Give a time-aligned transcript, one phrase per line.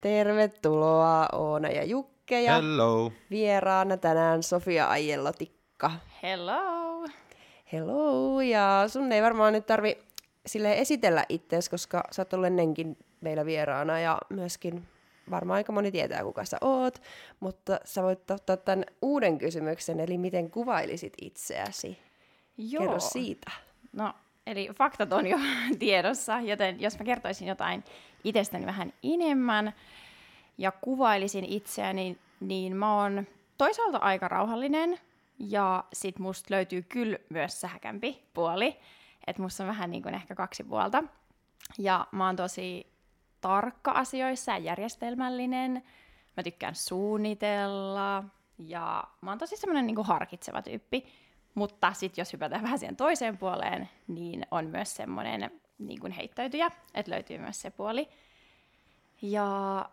[0.00, 3.12] Tervetuloa Oona ja Jukke ja Hello.
[3.30, 5.90] vieraana tänään Sofia Aiello-Tikka.
[6.22, 7.06] Hello!
[7.72, 9.98] Hello, ja sun ei varmaan nyt tarvi
[10.46, 14.88] sille esitellä itseäsi, koska sä oot ollut ennenkin meillä vieraana ja myöskin
[15.32, 17.02] varmaan aika moni tietää, kuka sä oot,
[17.40, 21.98] mutta sä voit ottaa tämän uuden kysymyksen, eli miten kuvailisit itseäsi?
[22.56, 22.82] Joo.
[22.82, 23.50] Kerro siitä.
[23.92, 24.14] No,
[24.46, 25.38] eli faktat on jo
[25.78, 27.84] tiedossa, joten jos mä kertoisin jotain
[28.24, 29.72] itsestäni vähän enemmän
[30.58, 33.26] ja kuvailisin itseäni, niin mä oon
[33.58, 34.98] toisaalta aika rauhallinen
[35.38, 38.76] ja sit musta löytyy kyllä myös sähkämpi puoli,
[39.26, 41.04] että musta on vähän niin kuin ehkä kaksi puolta.
[41.78, 42.91] Ja mä oon tosi
[43.42, 45.82] tarkka asioissa ja järjestelmällinen.
[46.36, 48.24] Mä tykkään suunnitella
[48.58, 51.06] ja mä oon tosi semmoinen niin harkitseva tyyppi.
[51.54, 56.70] Mutta sitten jos hypätään vähän siihen toiseen puoleen, niin on myös semmoinen niin kuin heittäytyjä,
[56.94, 58.08] että löytyy myös se puoli.
[59.22, 59.88] Ja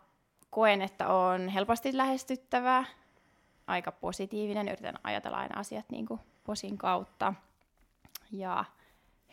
[0.50, 2.84] koen, että on helposti lähestyttävä,
[3.66, 7.34] aika positiivinen, yritän ajatella aina asiat niin kuin posin kautta.
[8.32, 8.64] Ja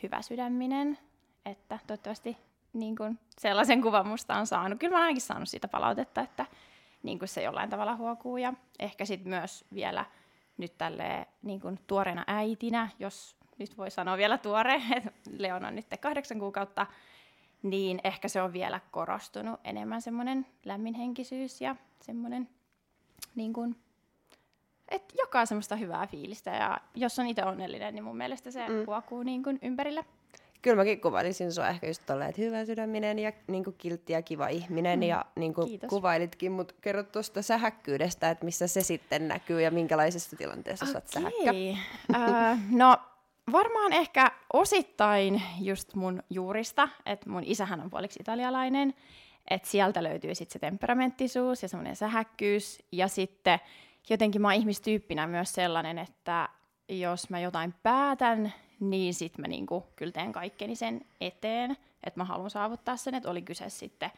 [0.03, 0.97] hyvä sydäminen,
[1.45, 2.37] että toivottavasti
[2.79, 4.79] niin kuin sellaisen kuvan musta on saanut.
[4.79, 6.45] Kyllä mä oon ainakin saanut siitä palautetta, että
[7.03, 8.37] niin kuin se jollain tavalla huokuu.
[8.37, 10.05] Ja ehkä sitten myös vielä
[10.57, 15.75] nyt tälle niin kuin tuoreena äitinä, jos nyt voi sanoa vielä tuore, että Leon on
[15.75, 16.85] nyt kahdeksan kuukautta,
[17.63, 22.49] niin ehkä se on vielä korostunut enemmän semmoinen lämminhenkisyys ja semmoinen,
[23.35, 23.75] niin kuin,
[24.89, 26.51] että jakaa semmoista hyvää fiilistä.
[26.51, 28.85] Ja jos on itse onnellinen, niin mun mielestä se mm.
[28.87, 30.05] huokuu niin kuin ympärille.
[30.61, 34.21] Kyllä mäkin kuvailisin sua ehkä just tolleen, että hyvä sydäminen ja niin kuin kiltti ja
[34.21, 34.99] kiva ihminen.
[34.99, 35.03] Mm.
[35.03, 35.89] Ja niin kuin Kiitos.
[35.89, 40.93] kuvailitkin, mutta kerro tuosta sähäkkyydestä, että missä se sitten näkyy ja minkälaisessa tilanteessa okay.
[40.93, 41.51] sä oot sähäkkä.
[42.09, 42.97] uh, no
[43.51, 48.93] varmaan ehkä osittain just mun juurista, että mun isähän on puoliksi italialainen,
[49.49, 52.79] että sieltä löytyy sitten se temperamenttisuus ja semmoinen sähäkkyys.
[52.91, 53.59] Ja sitten
[54.09, 56.49] jotenkin mä oon ihmistyyppinä myös sellainen, että
[56.89, 62.23] jos mä jotain päätän, niin sit mä niinku kyllä teen kaikkeni sen eteen, että mä
[62.25, 64.11] haluan saavuttaa sen, että oli kyse sitten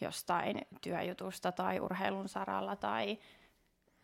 [0.00, 3.18] jostain työjutusta tai urheilun saralla tai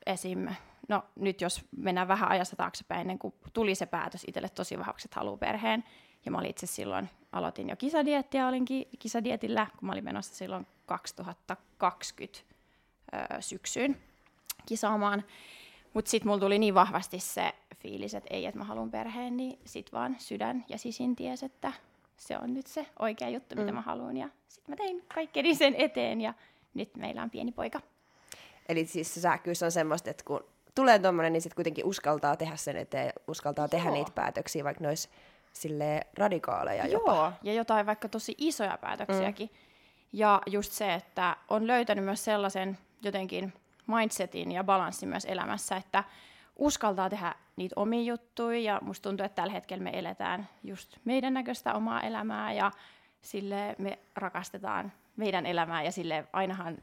[0.06, 0.48] esim.
[0.88, 5.06] No nyt jos mennään vähän ajassa taaksepäin, ennen kuin tuli se päätös itselle tosi vahvaksi,
[5.06, 5.84] että haluaa perheen,
[6.24, 10.66] ja mä olin itse silloin, aloitin jo kisadiettiä, olinkin kisadietillä, kun mä olin menossa silloin
[10.86, 12.40] 2020
[13.14, 13.96] öö, syksyyn
[14.66, 15.24] kisaamaan,
[15.94, 19.58] mutta sitten mulla tuli niin vahvasti se fiilis, että ei, että mä haluan perheen, niin
[19.64, 21.72] sit vaan sydän ja sisin ties, että
[22.16, 23.74] se on nyt se oikea juttu, mitä Mm.
[23.74, 24.16] mä haluan.
[24.16, 26.34] Ja sitten mä tein kaikkeni sen eteen ja
[26.74, 27.80] nyt meillä on pieni poika.
[28.68, 30.44] Eli siis se sähkyys on semmoista, että kun
[30.74, 33.94] tulee tuommoinen, niin sitten kuitenkin uskaltaa tehdä sen eteen, uskaltaa tehdä Joo.
[33.94, 35.08] niitä päätöksiä, vaikka ne olisi
[35.52, 37.32] silleen radikaaleja Joo, jopa.
[37.42, 39.48] ja jotain vaikka tosi isoja päätöksiäkin.
[39.52, 39.58] Mm.
[40.12, 43.52] Ja just se, että on löytänyt myös sellaisen jotenkin
[43.86, 46.04] mindsetin ja balanssin myös elämässä, että
[46.56, 51.34] uskaltaa tehdä niitä omia juttuja, ja musta tuntuu, että tällä hetkellä me eletään just meidän
[51.34, 52.70] näköistä omaa elämää, ja
[53.22, 56.78] sille me rakastetaan meidän elämää, ja sille ainahan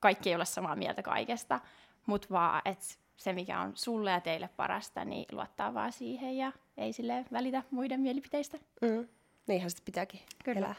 [0.00, 1.60] kaikki ei ole samaa mieltä kaikesta,
[2.06, 2.84] mutta vaan, että
[3.16, 7.62] se, mikä on sulle ja teille parasta, niin luottaa vaan siihen ja ei sille välitä
[7.70, 8.58] muiden mielipiteistä.
[8.82, 9.08] Mm.
[9.46, 10.58] Niinhän sitä pitääkin Kyllä.
[10.58, 10.74] elää.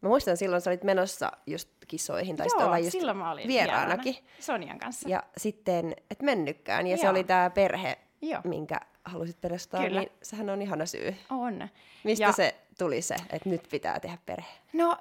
[0.00, 3.30] Mä muistan silloin, sä olit menossa just kisoihin, tai sitten Joo, olla just silloin mä
[3.32, 4.04] olin vieraanakin.
[4.14, 5.08] vieraana Sonian kanssa.
[5.08, 7.10] Ja sitten, et mennytkään, ja se Joo.
[7.10, 8.40] oli tämä perhe, Joo.
[8.44, 10.00] minkä halusit perustaa, Kyllä.
[10.00, 11.14] niin sehän on ihana syy.
[11.30, 11.68] On.
[12.04, 14.96] Mistä Ja- se tuli se, että nyt pitää tehdä perhe, No,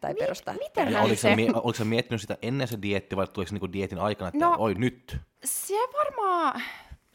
[0.00, 1.20] tai Mi- perustaa miten hän- Oliko se-
[1.52, 4.44] sä, oliko sä miettinyt sitä ennen se dietti vai tuliko se niinku dietin aikana, että
[4.44, 5.16] No- oi nyt?
[5.44, 6.62] se varmaan...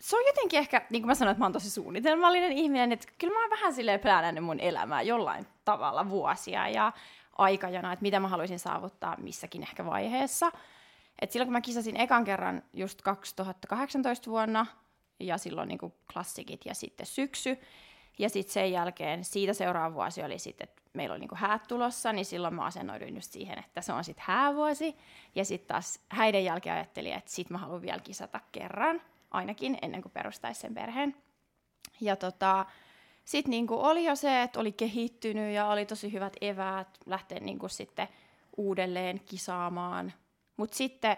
[0.02, 3.08] Se on jotenkin ehkä, niin kuin mä sanoin, että mä oon tosi suunnitelmallinen ihminen, että
[3.18, 6.92] kyllä mä oon vähän silleen pläänännyt mun elämää jollain tavalla vuosia ja
[7.38, 10.52] aikajana, että mitä mä haluaisin saavuttaa missäkin ehkä vaiheessa.
[11.22, 14.66] Et silloin kun mä kisasin ekan kerran just 2018 vuonna,
[15.20, 17.58] ja silloin niin kuin klassikit ja sitten syksy,
[18.20, 22.14] ja sitten sen jälkeen siitä seuraava vuosi oli sitten, että meillä oli niinku häät tulossa,
[22.14, 24.96] niin silloin mä asennoiduin just siihen, että se on sitten häävuosi.
[25.36, 29.02] Ja sitten taas häiden jälkeen ajattelin, että sit mä haluan vielä kisata kerran,
[29.32, 31.16] ainakin ennen kuin perustaisi sen perheen.
[32.02, 32.66] Ja tota,
[33.26, 37.68] sitten niinku oli jo se, että oli kehittynyt ja oli tosi hyvät eväät lähteä niinku
[37.68, 38.08] sitten
[38.58, 40.14] uudelleen kisaamaan.
[40.58, 41.18] Mutta sitten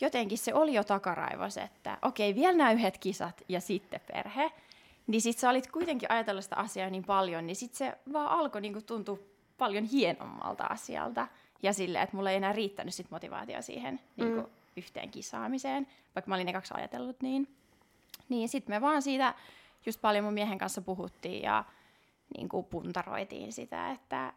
[0.00, 4.52] jotenkin se oli jo takaraivos, että okei, vielä nämä yhdet kisat ja sitten perhe.
[5.06, 8.60] Niin sit sä olit kuitenkin ajatellut sitä asiaa niin paljon, niin sit se vaan alkoi
[8.60, 9.18] niinku tuntua
[9.58, 11.28] paljon hienommalta asialta.
[11.62, 14.46] Ja silleen, että mulla ei enää riittänyt sit motivaatio siihen niin kuin,
[14.78, 17.54] yhteen kisaamiseen, vaikka mä olin ekaksi ajatellut niin.
[18.28, 19.34] Niin sitten me vaan siitä
[19.86, 21.64] just paljon mun miehen kanssa puhuttiin ja
[22.36, 24.32] niin kuin puntaroitiin sitä, että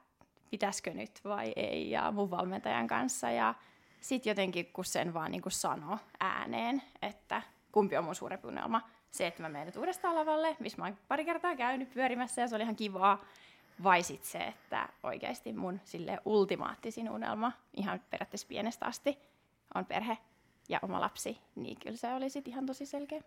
[0.51, 3.31] pitäisikö nyt vai ei, ja mun valmentajan kanssa.
[3.31, 3.53] Ja
[4.01, 7.41] sitten jotenkin, kun sen vaan niin kuin sano ääneen, että
[7.71, 10.97] kumpi on mun suurempi unelma, se, että mä menen nyt uudestaan lavalle, missä mä oon
[11.07, 13.25] pari kertaa käynyt pyörimässä ja se oli ihan kivaa,
[13.83, 19.19] vai sitten se, että oikeasti mun sille ultimaattisin unelma, ihan periaatteessa pienestä asti,
[19.75, 20.17] on perhe
[20.71, 23.21] ja oma lapsi, niin kyllä se oli sitten ihan tosi selkeä.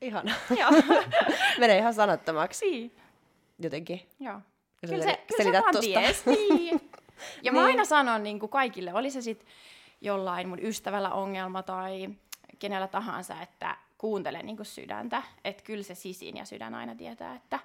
[0.00, 0.34] Ihana.
[0.60, 0.70] Joo,
[1.58, 2.96] Menee ihan sanattomaksi niin.
[3.58, 4.08] jotenkin.
[4.20, 4.40] Joo.
[4.80, 6.26] Kyllä sä se, kyllä se vaan ties.
[6.26, 6.80] Niin.
[7.42, 7.66] Ja mä Niin.
[7.66, 9.48] aina sanon niin kuin kaikille, oli se sitten
[10.00, 12.08] jollain mun ystävällä ongelma tai
[12.58, 15.22] kenellä tahansa, että kuuntele niin kuin sydäntä.
[15.44, 17.58] Että kyllä se sisin ja sydän aina tietää, että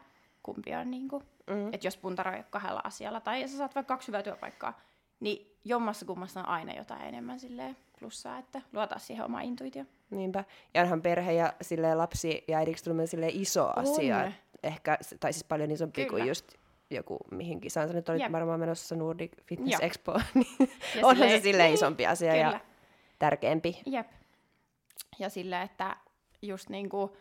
[0.44, 1.74] kumpi on niin kuin, Mm.
[1.74, 4.80] että jos puntaroi kahdella asialla tai sä saat vaikka kaksi hyvää työpaikkaa,
[5.19, 9.88] niin jommassa kummassa on aina jotain enemmän silleen plussaa, että luota siihen omaan intuitioon.
[10.10, 10.44] Niinpä.
[10.74, 14.18] Ja onhan perhe ja silleen lapsi ja äidiksi tuleminen silleen iso asia.
[14.18, 14.31] On.
[14.64, 16.10] Ehkä, tai siis paljon isompi Kyllä.
[16.10, 16.54] kuin just
[16.90, 17.88] joku mihin kisaan.
[17.88, 18.31] Sä nyt olit Jep.
[18.31, 19.80] varmaan menossa Nordic Fitness Joo.
[19.81, 20.48] Expo, niin
[20.96, 22.44] Ja onhan se silleen- silleen niin, isompi asia Kyllä.
[22.44, 22.60] ja
[23.19, 23.81] tärkeämpi.
[23.86, 24.08] Jep.
[25.19, 25.96] Ja sillä, että
[26.42, 27.12] just niin kuin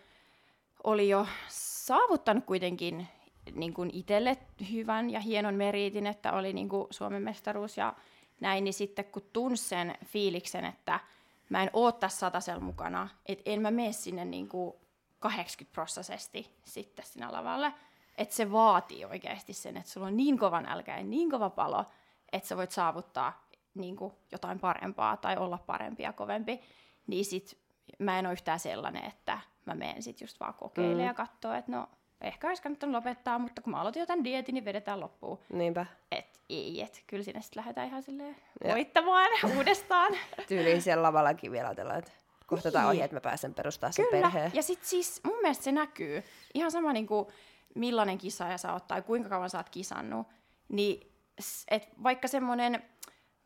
[0.84, 3.06] oli jo saavuttanut kuitenkin
[3.54, 4.36] niin kuin itselle
[4.72, 7.94] hyvän ja hienon meriitin, että oli niin kuin Suomen mestaruus ja
[8.40, 11.00] näin, niin sitten kun tunsi sen fiiliksen, että
[11.48, 14.74] mä en oo tässä satasella mukana, että en mä mene sinne niin kuin
[15.18, 17.72] 80 prosessisesti sitten sinä lavalle,
[18.18, 21.84] että se vaatii oikeasti sen, että sulla on niin kova nälkä ja niin kova palo,
[22.32, 26.60] että sä voit saavuttaa niin kuin jotain parempaa tai olla parempi ja kovempi,
[27.06, 27.58] niin sit
[27.98, 31.06] mä en ole yhtään sellainen, että mä menen sit just vaan kokeilemaan Mm.
[31.06, 31.88] ja katsoa, että no
[32.20, 35.38] ehkä olisi kannattanut lopettaa, mutta kun mä aloitin jotain dietin, niin vedetään loppuun.
[35.52, 35.86] Niinpä.
[36.12, 38.74] Et ei, et kyllä sinne sitten lähdetään ihan silleen Ja.
[38.74, 40.12] voittamaan uudestaan.
[40.48, 42.12] Tyyliin siellä lavallakin vielä ajatellaan, että
[42.46, 42.84] kohta Niin.
[42.88, 44.50] ohi, että mä pääsen perustamaan sen Kyllä, perheen.
[44.54, 46.22] ja sitten siis mun mielestä se näkyy.
[46.54, 47.26] Ihan sama niin kuin
[47.74, 50.26] millainen kisaaja sä oot tai kuinka kauan sä oot kisannut,
[50.68, 51.12] niin
[51.70, 52.82] et vaikka semmoinen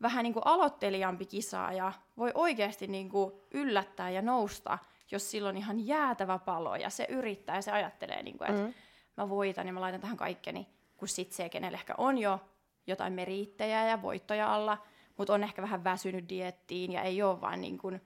[0.01, 4.77] vähän niin kuin aloittelijampi kisaaja voi oikeasti niin kuin yllättää ja nousta,
[5.11, 8.61] jos sillä on ihan jäätävä palo ja se yrittää ja se ajattelee, niin kuin, että
[8.63, 8.73] Mm.
[9.17, 10.67] mä voitan ja mä laitan tähän kaikkeni,
[10.97, 12.39] kun sit se, kenellä ehkä on jo
[12.87, 14.77] jotain meriittejä ja voittoja alla,
[15.17, 18.01] mutta on ehkä vähän väsynyt diettiin ja ei ole vaan niin kuin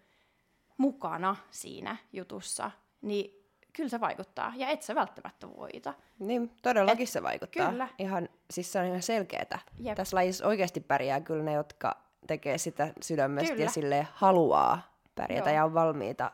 [0.77, 2.71] mukana siinä jutussa,
[3.01, 4.53] niin kyllä se vaikuttaa.
[4.55, 5.93] Ja et sä välttämättä voita.
[6.19, 7.69] Niin, todellakin se vaikuttaa.
[7.69, 7.87] kyllä.
[7.99, 9.59] Ihan, siis se on ihan selkeetä.
[9.79, 9.95] Jep.
[9.95, 11.97] Tässä lajissa oikeasti pärjää kyllä ne, jotka
[12.27, 13.63] tekee sitä sydämestä Kyllä.
[13.65, 15.55] ja sille haluaa pärjätä Joo.
[15.55, 16.31] ja on valmiita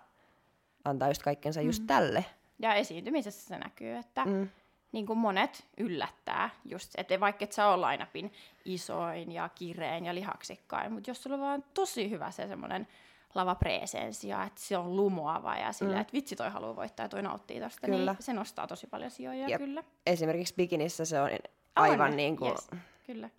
[0.85, 2.25] antaa just kaikkensa just tälle.
[2.59, 4.49] Ja esiintymisessä se näkyy, että Mm.
[4.91, 8.33] niin kuin monet yllättää just, että vaikka et sä ole lainapin
[8.65, 12.87] isoin ja kirein ja lihaksikkain, mutta jos sulla on vaan tosi hyvä se semmoinen
[13.35, 16.01] lavapresenssi ja että se on lumoava ja sillä, Mm.
[16.01, 18.11] että vitsi toi haluaa voittaa ja toi nauttii tosta, Kyllä.
[18.11, 19.61] niin se nostaa tosi paljon sijoja Jep.
[19.61, 19.83] kyllä.
[20.05, 21.29] Esimerkiksi bikinissä se on
[21.75, 22.69] aivan On, niin kuin, yes,
[23.05, 23.29] kyllä.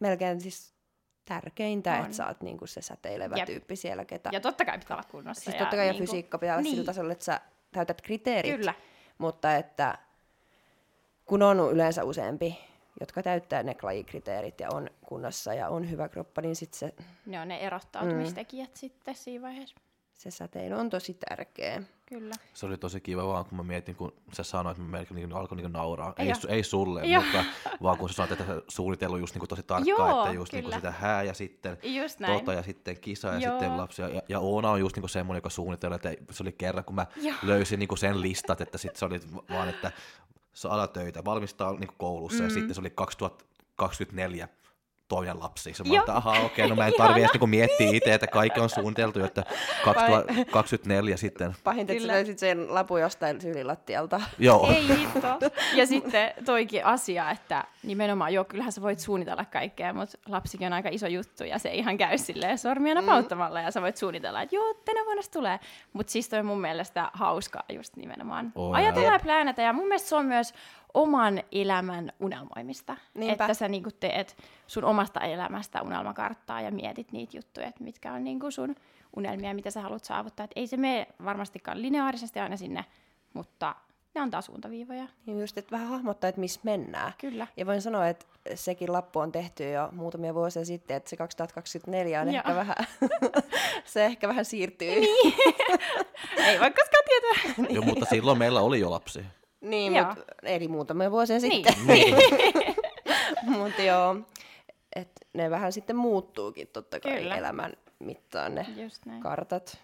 [0.00, 0.71] melkein siis
[1.24, 2.04] tärkeintä, On.
[2.04, 3.46] että sä oot niin kuin se säteilevä Jep.
[3.46, 4.30] tyyppi siellä, ketä...
[4.32, 5.44] Ja totta kai pitää olla kunnossa.
[5.44, 6.74] siis totta kai ja niinku- fysiikka pitää olla niin.
[6.74, 7.40] sillä tasolla, että sä
[7.72, 8.56] täytät kriteerit.
[8.56, 8.74] Kyllä.
[9.18, 9.98] Mutta että
[11.24, 12.58] kun on yleensä useampi,
[13.00, 16.94] jotka täyttää ne lajikriteerit ja on kunnossa ja on hyvä kroppa, niin sit se,
[17.26, 18.76] Ne on ne erottautumistekijät mm.
[18.76, 19.76] sitten siinä vaiheessa.
[20.14, 21.82] se säteily on tosi tärkeä.
[22.12, 22.34] Kyllä.
[22.54, 25.32] Se oli tosi kiva vaan, kun mä mietin, kun sä sanoit, että mä melkein niin
[25.32, 26.14] alkoi niin nauraa.
[26.18, 27.22] Ei, su- ei sulle, Joo.
[27.22, 27.44] mutta
[27.82, 30.64] vaan kun sä sanoit, että sä suunnitellut just niin tosi tarkkaan, Joo, että just niin
[30.64, 30.76] kyllä.
[30.76, 32.38] sitä hää ja sitten Just näin.
[32.38, 33.52] tota ja sitten kisa ja Joo.
[33.52, 34.08] sitten lapsia.
[34.08, 37.06] Ja, ja Oona on just niin semmoinen, joka suunnittelee, että se oli kerran, kun mä
[37.16, 37.36] Joo.
[37.42, 39.92] löysin niin sen listat, että sitten se oli vaan, että
[40.52, 42.44] sä alat töitä, valmistaa niin koulussa mm.
[42.44, 44.48] ja sitten se oli 2024
[45.12, 45.74] toinen lapsi.
[45.74, 48.70] Se että ahaa, okei, no mä en tarvi edes niin miettiä itse, että kaikki on
[48.70, 49.44] suunniteltu, että
[49.84, 51.56] 2024 sitten.
[51.64, 54.20] Pahinta, että löysit sen lapun jostain syylilattialta.
[54.38, 54.68] Joo.
[54.70, 55.28] Ei hitto.
[55.74, 60.72] Ja sitten toikin asia, että nimenomaan, joo, kyllähän sä voit suunnitella kaikkea, mutta lapsikin on
[60.72, 64.42] aika iso juttu ja se ei ihan käy silleen sormia napauttamalla ja sä voit suunnitella,
[64.42, 65.60] että joo, tänä vuonna se tulee.
[65.92, 68.52] Mutta siis toi on mun mielestä hauskaa just nimenomaan.
[68.54, 68.74] On.
[68.74, 70.54] Ajatella ja pläänätä ja mun mielestä se on myös
[70.94, 72.96] oman elämän unelmoimista.
[73.14, 73.44] Niinpä.
[73.44, 78.24] Että sä niinku teet sun omasta elämästä unelmakarttaa ja mietit niitä juttuja, että mitkä on
[78.24, 78.74] niinku sun
[79.16, 80.44] unelmia, mitä sä haluat saavuttaa.
[80.44, 82.84] Et ei se mene varmastikaan lineaarisesti aina sinne,
[83.34, 83.74] mutta
[84.14, 85.08] ne antaa suuntaviivoja.
[85.26, 87.12] Niin just, että vähän hahmottaa, että missä mennään.
[87.18, 87.46] Kyllä.
[87.56, 92.20] Ja voin sanoa, että sekin lappu on tehty jo muutamia vuosia sitten, että se 2024
[92.20, 92.36] on Joo.
[92.36, 92.76] ehkä vähän,
[93.84, 94.88] se ehkä vähän siirtyy.
[94.88, 95.34] Niin.
[96.46, 97.66] ei voi koskaan tietää.
[97.70, 99.24] Joo, mutta silloin meillä oli jo lapsi.
[99.62, 100.06] Niin, Joo.
[100.06, 101.52] mut, eli muutamia vuosia Niin.
[101.52, 101.86] sitten.
[101.86, 102.14] Niin.
[103.58, 104.16] mutta joo,
[104.96, 107.36] et ne vähän sitten muuttuukin totta kai Kyllä.
[107.36, 109.22] elämän mittaan ne Just näin.
[109.22, 109.78] kartat.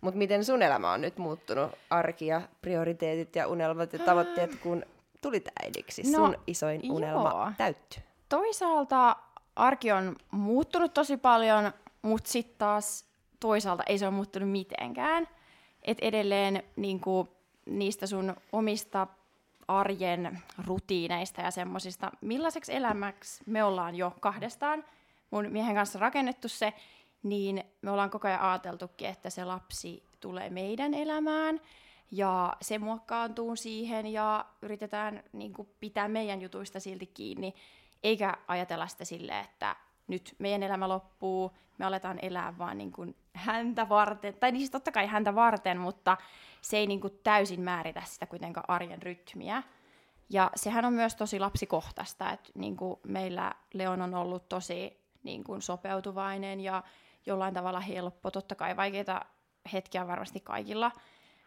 [0.00, 4.84] Mutta miten sun elämä on nyt muuttunut, arki ja prioriteetit ja unelmat ja tavoitteet, kun
[5.20, 6.02] tulit äidiksi?
[6.02, 7.52] No, Sun isoin unelma joo.
[7.56, 8.02] täyttyi.
[8.28, 9.16] Toisaalta
[9.56, 13.04] arki on muuttunut tosi paljon, mutta sitten taas
[13.40, 15.28] toisaalta ei se ole muuttunut mitenkään.
[15.82, 17.28] Et edelleen niin kuin,
[17.68, 19.06] niistä sun omista
[19.68, 24.84] arjen rutiineista ja semmosista, millaiseksi elämäksi me ollaan jo kahdestaan?
[25.30, 26.72] Mun miehen kanssa rakennettu se,
[27.22, 31.60] niin me ollaan koko ajan ajateltukin, että se lapsi tulee meidän elämään
[32.10, 37.54] ja se muokkaantuu siihen ja yritetään niin kuin, pitää meidän jutuista silti kiinni,
[38.02, 39.76] eikä ajatella sitä silleen, että
[40.08, 44.70] nyt meidän elämä loppuu, me aletaan elää vaan niin kuin häntä varten, tai niin siis
[44.70, 46.16] totta kai häntä varten, mutta
[46.62, 49.62] se ei niin kuin täysin määritä sitä kuitenkaan arjen rytmiä.
[50.30, 55.44] Ja sehän on myös tosi lapsikohtaista, että niin kuin meillä Leon on ollut tosi niin
[55.44, 56.82] kuin sopeutuvainen ja
[57.26, 58.30] jollain tavalla helppo.
[58.30, 59.20] Totta kai vaikeita
[59.72, 60.90] hetkiä varmasti kaikilla,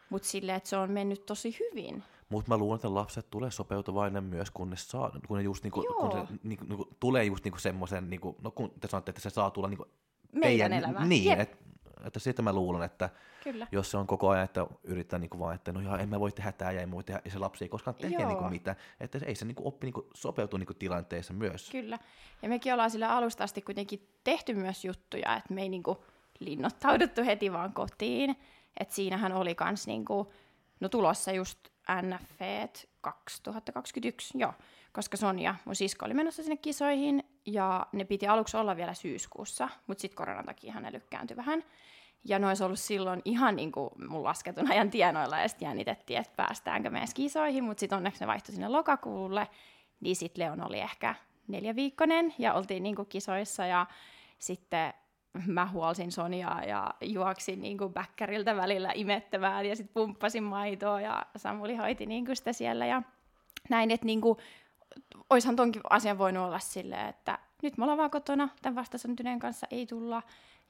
[0.10, 2.04] mutta silleen, että se on mennyt tosi hyvin.
[2.30, 5.82] Mutta mä luulen, että lapset tulee sopeutuvainen myös, kun ne, saa, kun ne just niinku,
[6.00, 6.28] kun Joo.
[6.28, 9.52] se niinku, niinku, tulee just niinku semmoisen, niinku, no kun te sanotte, että se saa
[9.52, 9.86] tulla niinku
[10.32, 11.10] Meidän elämään.
[11.10, 11.54] Niin, Jep.
[12.02, 13.10] Et, että siitä mä luulen, että
[13.44, 13.68] Kyllä.
[13.72, 16.32] jos se on koko ajan, että yrittää niinku vaan, että no ihan en mä voi
[16.32, 18.28] tehdä tää ja en voi tehdä, ja se lapsi ei koskaan tee Joo.
[18.28, 21.70] niinku mitään, että ei se niinku oppi niinku sopeutua niinku tilanteessa myös.
[21.70, 22.00] Kyllä.
[22.42, 26.04] Ja mekin ollaan sillä alusta asti kuitenkin tehty myös juttuja, että me ei niinku
[26.40, 28.36] linnoittauduttu heti vaan kotiin.
[28.80, 30.34] Et siinähän oli kans niinku,
[30.80, 31.60] no tulossa just
[32.02, 32.68] NFV
[33.02, 34.54] 2021, joo,
[34.92, 39.70] koska Sonja, mun sisko, oli menossa sinne kisoihin, ja ne piti aluksi olla vielä syyskuussa,
[39.88, 41.64] mutta sitten koronan takia ne lykkääntyi vähän.
[42.26, 46.20] Ja ne olisi ollut silloin ihan niin kuin mun lasketun ajan tienoilla, ja sitten jännitettiin,
[46.20, 49.48] että päästäänkö me edes kisoihin, mutta sitten onneksi ne vaihtoi sinne lokakuulle,
[50.00, 51.16] niin sitten Leon oli ehkä
[51.48, 53.86] neljäviikkonen, ja oltiin niin kuin kisoissa, ja
[54.40, 54.94] sitten
[55.48, 61.26] mä huolsin Sonjaa ja juoksin niin kuin bäkkäriltä välillä imettämään, ja sitten pumppasin maitoa, ja
[61.36, 63.02] Samuli hoiti niin kuin sitä siellä, ja
[63.70, 64.38] näin, että niin kuin,
[65.30, 69.68] oishan tonkin asian voinut olla silleen, että nyt me ollaan vaan kotona, tämän vastasyntyneen kanssa
[69.72, 70.24] ei tulla,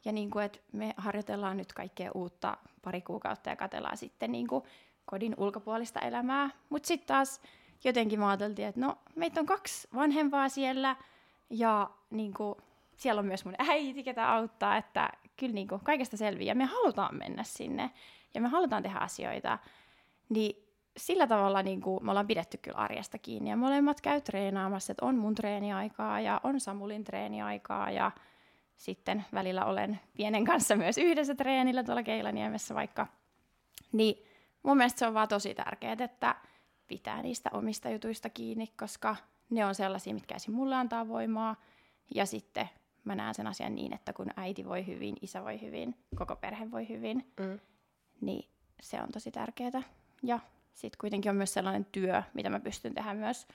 [0.05, 4.47] ja niin kuin, että me harjoitellaan nyt kaikkea uutta pari kuukautta ja katellaan sitten niin
[4.47, 4.63] kuin
[5.05, 6.49] kodin ulkopuolista elämää.
[6.69, 7.41] Mutta sitten taas
[7.83, 10.95] jotenkin me ajateltiin, että no meitä on kaksi vanhempaa siellä
[11.49, 12.55] ja niin kuin,
[12.97, 16.55] siellä on myös mun äiti, ketä auttaa, että kyllä niin kuin, kaikesta selviää.
[16.55, 17.91] Me halutaan mennä sinne
[18.33, 19.59] ja me halutaan tehdä asioita.
[20.29, 24.91] Niin sillä tavalla niin kuin, me ollaan pidetty kyllä arjesta kiinni ja molemmat käy treenaamassa,
[24.91, 28.12] että on mun treeniaikaa ja on Samulin treeniaikaa ja
[28.75, 33.07] sitten välillä olen pienen kanssa myös yhdessä treenillä tuolla Keilaniemessä vaikka.
[33.91, 34.25] Niin
[34.63, 36.36] mun mielestä se on vaan tosi tärkeää, että
[36.88, 39.15] pitää niistä omista jutuista kiinni, koska
[39.50, 40.53] ne on sellaisia, mitkä esim.
[40.53, 41.55] mulle antaa voimaa.
[42.15, 42.69] Ja sitten
[43.03, 46.71] mä näen sen asian niin, että kun äiti voi hyvin, isä voi hyvin, koko perhe
[46.71, 47.60] voi hyvin, Mm.
[48.21, 48.50] niin
[48.81, 49.81] se on tosi tärkeää.
[50.24, 50.39] Ja
[50.73, 53.47] sitten kuitenkin on myös sellainen työ, mitä mä pystyn tehdä myös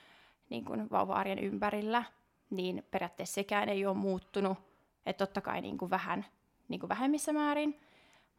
[0.50, 2.04] niin kuin vauva-arjen ympärillä,
[2.50, 4.58] niin periaatteessa sekään ei ole muuttunut.
[5.06, 6.26] Että totta kai niin kuin vähän
[6.68, 7.80] niin kuin vähemmissä määrin,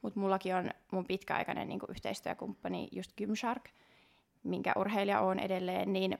[0.01, 3.69] mutta mullakin on mun pitkäaikainen niin kuin yhteistyökumppani just Gymshark,
[4.43, 6.17] minkä urheilija on edelleen, niin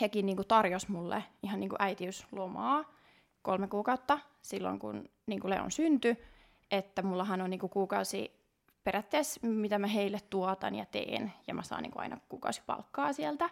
[0.00, 2.84] hekin niin kuin tarjos mulle ihan niin kuin äitiyslomaa
[3.42, 6.16] kolme kuukautta silloin, kun niin kuin Leon syntyi,
[6.70, 8.39] että mullahan on niin kuin kuukausi
[8.84, 13.12] periaatteessa, mitä mä heille tuotan ja teen, ja mä saan niin kuin aina kuukausi palkkaa
[13.12, 13.50] sieltä,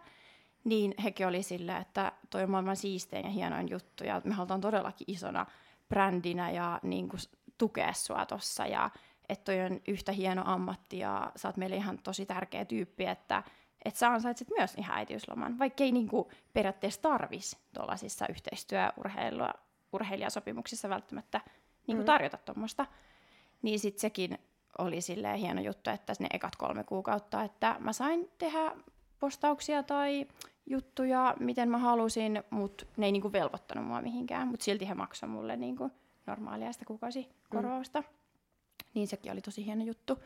[0.65, 4.61] niin hekin oli sillä, että toi on maailman siistein ja hienoin juttu, ja me halutaan
[4.61, 5.47] todellakin isona
[5.89, 7.21] brändinä ja niin kuin
[7.59, 8.91] tukea sua tossa, ja
[9.29, 13.43] että toi on yhtä hieno ammatti, ja sä oot meille ihan tosi tärkeä tyyppi, että
[13.85, 19.51] että sä ansaitset myös ihan äitiysloman, vaikka ei niinku periaatteessa tarvis tuollaisissa yhteistyöurheilua
[19.93, 21.41] urheilijasopimuksissa välttämättä
[21.87, 22.07] niinku Mm.
[22.07, 22.87] tarjota tuommoista.
[23.63, 24.39] Niin sitten sekin
[24.79, 28.73] oli silleen hieno juttu, että ne ekat kolme kuukautta, että mä sain tehdä
[29.21, 30.27] postauksia tai
[30.67, 35.29] juttuja, miten mä halusin, mutta ne ei niinku velvoittanut mua mihinkään, mutta silti he maksoi
[35.29, 35.91] mulle niinku
[36.27, 38.01] normaalia sitä kuukausikorvausta.
[38.01, 38.07] Mm.
[38.95, 40.23] Niin sekin oli tosi hieno juttu,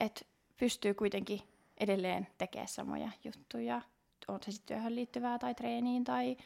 [0.00, 0.24] että
[0.56, 1.40] pystyy kuitenkin
[1.78, 3.80] edelleen tekemään samoja juttuja,
[4.28, 6.36] on se sitten työhön liittyvää tai treeniin tai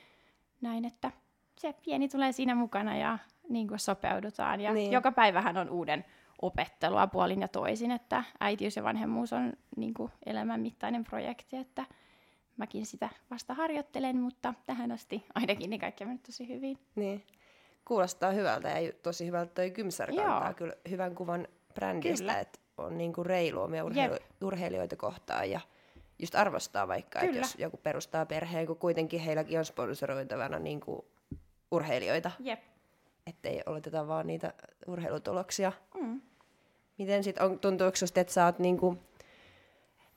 [0.61, 1.12] näin, että
[1.61, 3.18] se pieni tulee siinä mukana ja
[3.49, 4.61] niin kuin sopeudutaan.
[4.61, 4.83] Ja Niin.
[4.83, 4.92] niin.
[4.92, 6.04] joka päivähän on uuden
[6.42, 11.85] opettelua puolin ja toisin, että äitiys ja vanhemmuus on niin kuin elämän mittainen projekti, että
[12.57, 16.78] mäkin sitä vasta harjoittelen, mutta tähän asti ainakin niin kaikki on mennyt tosi hyvin.
[16.95, 17.25] Niin.
[17.85, 19.73] Kuulostaa hyvältä ja tosi hyvältä toi
[20.14, 20.25] Joo.
[20.26, 22.40] kantaa kyllä hyvän kuvan brändistä, Kyllä.
[22.40, 24.42] että on niinku reilu omia urheilu- Jep.
[24.42, 25.61] urheilijoita kohtaan ja
[26.18, 27.40] just arvostaa vaikka, että Kyllä.
[27.40, 31.04] jos joku perustaa perheen, kun kuitenkin heilläkin on sponsoroitavana niinku
[31.71, 32.61] urheilijoita, Jep.
[33.26, 34.54] ettei oleteta vaan niitä
[34.87, 35.73] urheilutuloksia.
[35.95, 36.21] Mm.
[36.99, 38.99] Miten sit on, tuntuuko susta, että sä oot niinku,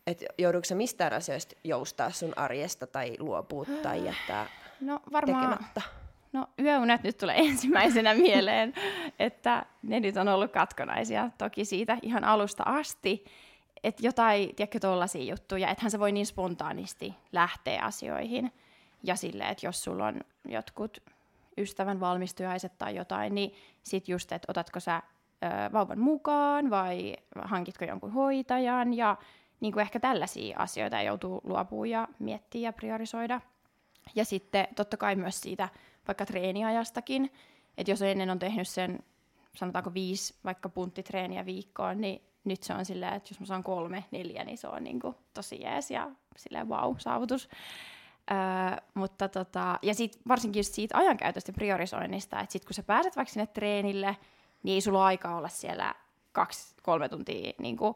[0.07, 4.47] että joudutko sä mistään asioista joustaa sun arjesta tai luopua tai jättää
[4.81, 5.81] No varmaan, tekemättä?
[6.33, 8.73] no yöunet nyt tulee ensimmäisenä mieleen,
[9.19, 13.25] että ne nyt on ollut katkonaisia toki siitä ihan alusta asti.
[13.83, 18.51] Että jotain, tiedätkö, tollaisia juttuja, ethän se voi niin spontaanisti lähteä asioihin.
[19.03, 20.97] Ja silleen, että jos sulla on jotkut
[21.57, 25.01] ystävän valmistujaiset tai jotain, niin sit just, että otatko sä
[25.74, 29.17] vauvan mukaan vai hankitko jonkun hoitajan ja
[29.60, 33.41] niin kuin ehkä tällaisia asioita joutuu luopumaan ja miettiä ja priorisoida.
[34.15, 35.69] Ja sitten totta kai myös siitä
[36.07, 37.31] vaikka treeniajastakin,
[37.77, 39.00] että jos ennen on tehnyt sen,
[39.55, 44.05] sanotaanko viisi vaikka punttitreeniä viikkoon, niin nyt se on silleen, että jos mä saan kolme,
[44.12, 47.50] neljä, niin se on niin kuin tosi jees ja silleen wow, saavutus.
[48.31, 48.38] Öö,
[48.93, 53.15] mutta tota, ja sit varsinkin just siitä ajankäytöstä ja priorisoinnista, että sit kun sä pääset
[53.15, 54.17] vaikka sinne treenille,
[54.63, 55.96] niin ei sulla aikaa olla siellä
[56.32, 57.96] kaksi, kolme tuntia niin kuin,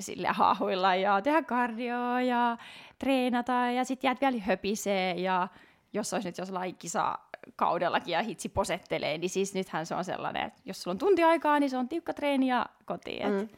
[0.00, 2.56] sille haahuilla ja tehdä kardioa ja
[2.98, 5.48] treenata ja sitten jäät vielä höpisee ja
[5.92, 7.18] jos olisi nyt jollain kisa
[7.56, 11.22] kaudellakin ja hitsi posettelee, niin siis nythän se on sellainen, että jos sulla on tunti
[11.22, 13.32] aikaa, niin se on tiukka treeni ja kotiin.
[13.32, 13.48] Mm.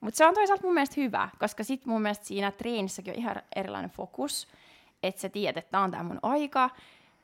[0.00, 3.42] Mutta se on toisaalta mun mielestä hyvä, koska sitten mun mielestä siinä treenissäkin on ihan
[3.56, 4.48] erilainen fokus,
[5.02, 6.70] että sä tiedät, että tämä on tämä mun aika,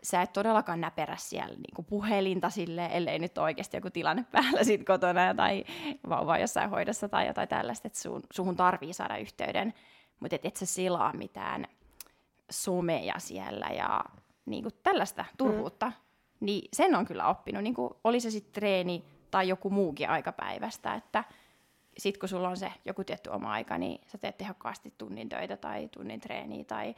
[0.02, 4.84] sä et todellakaan näperä siellä niinku puhelinta sille, ellei nyt oikeasti joku tilanne päällä sit
[4.86, 5.64] kotona tai
[6.08, 9.74] vauva jossain hoidossa tai jotain tällaista, että sun, suhun tarvii saada yhteyden,
[10.20, 11.66] mutta et, et sä silaa mitään
[12.50, 14.04] someja siellä ja
[14.46, 15.92] niinku tällaista turhuutta, mm.
[16.40, 21.24] niin sen on kyllä oppinut, niinku, oli se sitten treeni tai joku muukin aikapäivästä, että
[21.98, 25.56] sit kun sulla on se joku tietty oma aika, niin sä teet tehokkaasti tunnin töitä
[25.56, 26.94] tai tunnin treeniä tai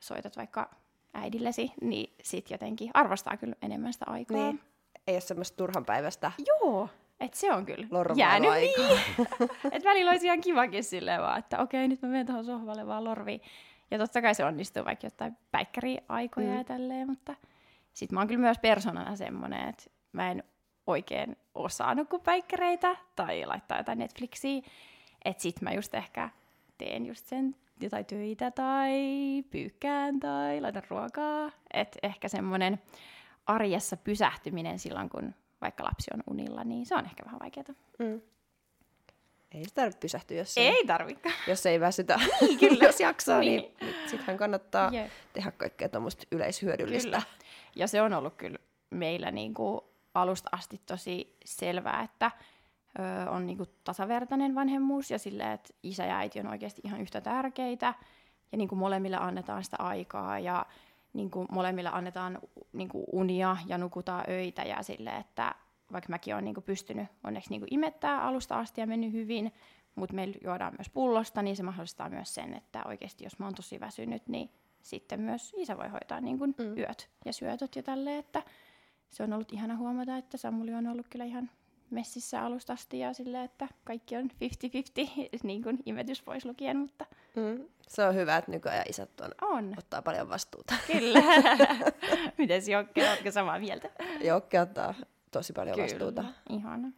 [0.00, 0.70] soitat vaikka
[1.14, 4.36] äidillesi, niin sit jotenkin arvostaa kyllä enemmän sitä aikaa.
[4.36, 4.60] Niin.
[5.06, 6.88] Ei ole semmoista turhan päivästä Joo,
[7.20, 9.00] et se on kyllä jäänyt niin.
[9.72, 13.04] et välillä olisi ihan kivakin silleen vaan, että okei, nyt mä menen tuohon sohvalle vaan
[13.04, 13.40] lorviin.
[13.90, 16.58] Ja totta kai se onnistuu vaikka jotain päikkäriaikoja mm.
[16.58, 17.34] ja tälleen, mutta
[17.92, 20.44] sit mä oon kyllä myös persoonana semmonen, että mä en
[20.86, 24.62] oikein osaa nukkua päikkäreitä tai laittaa jotain Netflixiä.
[25.24, 26.30] Että sit mä just ehkä
[26.78, 28.92] teen just sen jotain töitä tai
[29.50, 31.50] pyykkään tai laitan ruokaa.
[31.74, 32.82] Että ehkä semmoinen
[33.46, 37.64] arjessa pysähtyminen silloin, kun vaikka lapsi on unilla, niin se on ehkä vähän vaikeaa.
[37.98, 38.20] Mm.
[39.52, 41.34] Ei se tarvitse pysähtyä, jos ei, Ei tarvikaan.
[41.48, 42.20] jos ei väsytä.
[42.40, 42.84] Niin, kyllä.
[42.84, 43.74] jos jaksaa, niin, Niin.
[43.80, 45.10] niin sittenhän kannattaa Jep.
[45.32, 47.10] tehdä kaikkea tuommoista yleishyödyllistä.
[47.10, 47.22] Kyllä.
[47.76, 48.58] Ja se on ollut kyllä
[48.90, 49.80] meillä niin kuin
[50.14, 52.30] alusta asti tosi selvää, että
[52.98, 57.00] ö, on niin kuin tasavertainen vanhemmuus ja sille, että isä ja äiti on oikeasti ihan
[57.00, 57.94] yhtä tärkeitä
[58.52, 60.66] ja niin kuin molemmille annetaan sitä aikaa ja
[61.12, 62.38] niin kuin molemmille annetaan
[62.72, 65.54] niin kuin unia ja nukutaan öitä ja sille, että
[65.92, 69.52] vaikka mäkin olen niin kuin pystynyt onneksi niin kuin imettää alusta asti ja mennyt hyvin,
[69.94, 73.54] mutta meillä juodaan myös pullosta, niin se mahdollistaa myös sen, että oikeasti jos mä oon
[73.54, 74.50] tosi väsynyt, niin
[74.82, 76.78] sitten myös isä voi hoitaa niin kuin mm.
[76.78, 78.42] yöt ja syötöt ja tälleen, että
[79.10, 81.50] se on ollut ihana huomata, että Samuli on ollut kyllä ihan
[81.92, 84.34] messissä alusta asti ja silleen, että kaikki on 50-50,
[85.42, 87.64] niin kuin imetys pois lukien, mutta Mm.
[87.88, 89.74] Se on hyvä, että nykyään isät on, on.
[89.78, 90.74] ottaa paljon vastuuta.
[90.86, 91.22] Kyllä.
[92.38, 93.90] Miten Jokke, oletko samaa mieltä?
[94.24, 94.94] Jokke ottaa
[95.30, 96.24] tosi paljon vastuuta.
[96.50, 96.88] ihana.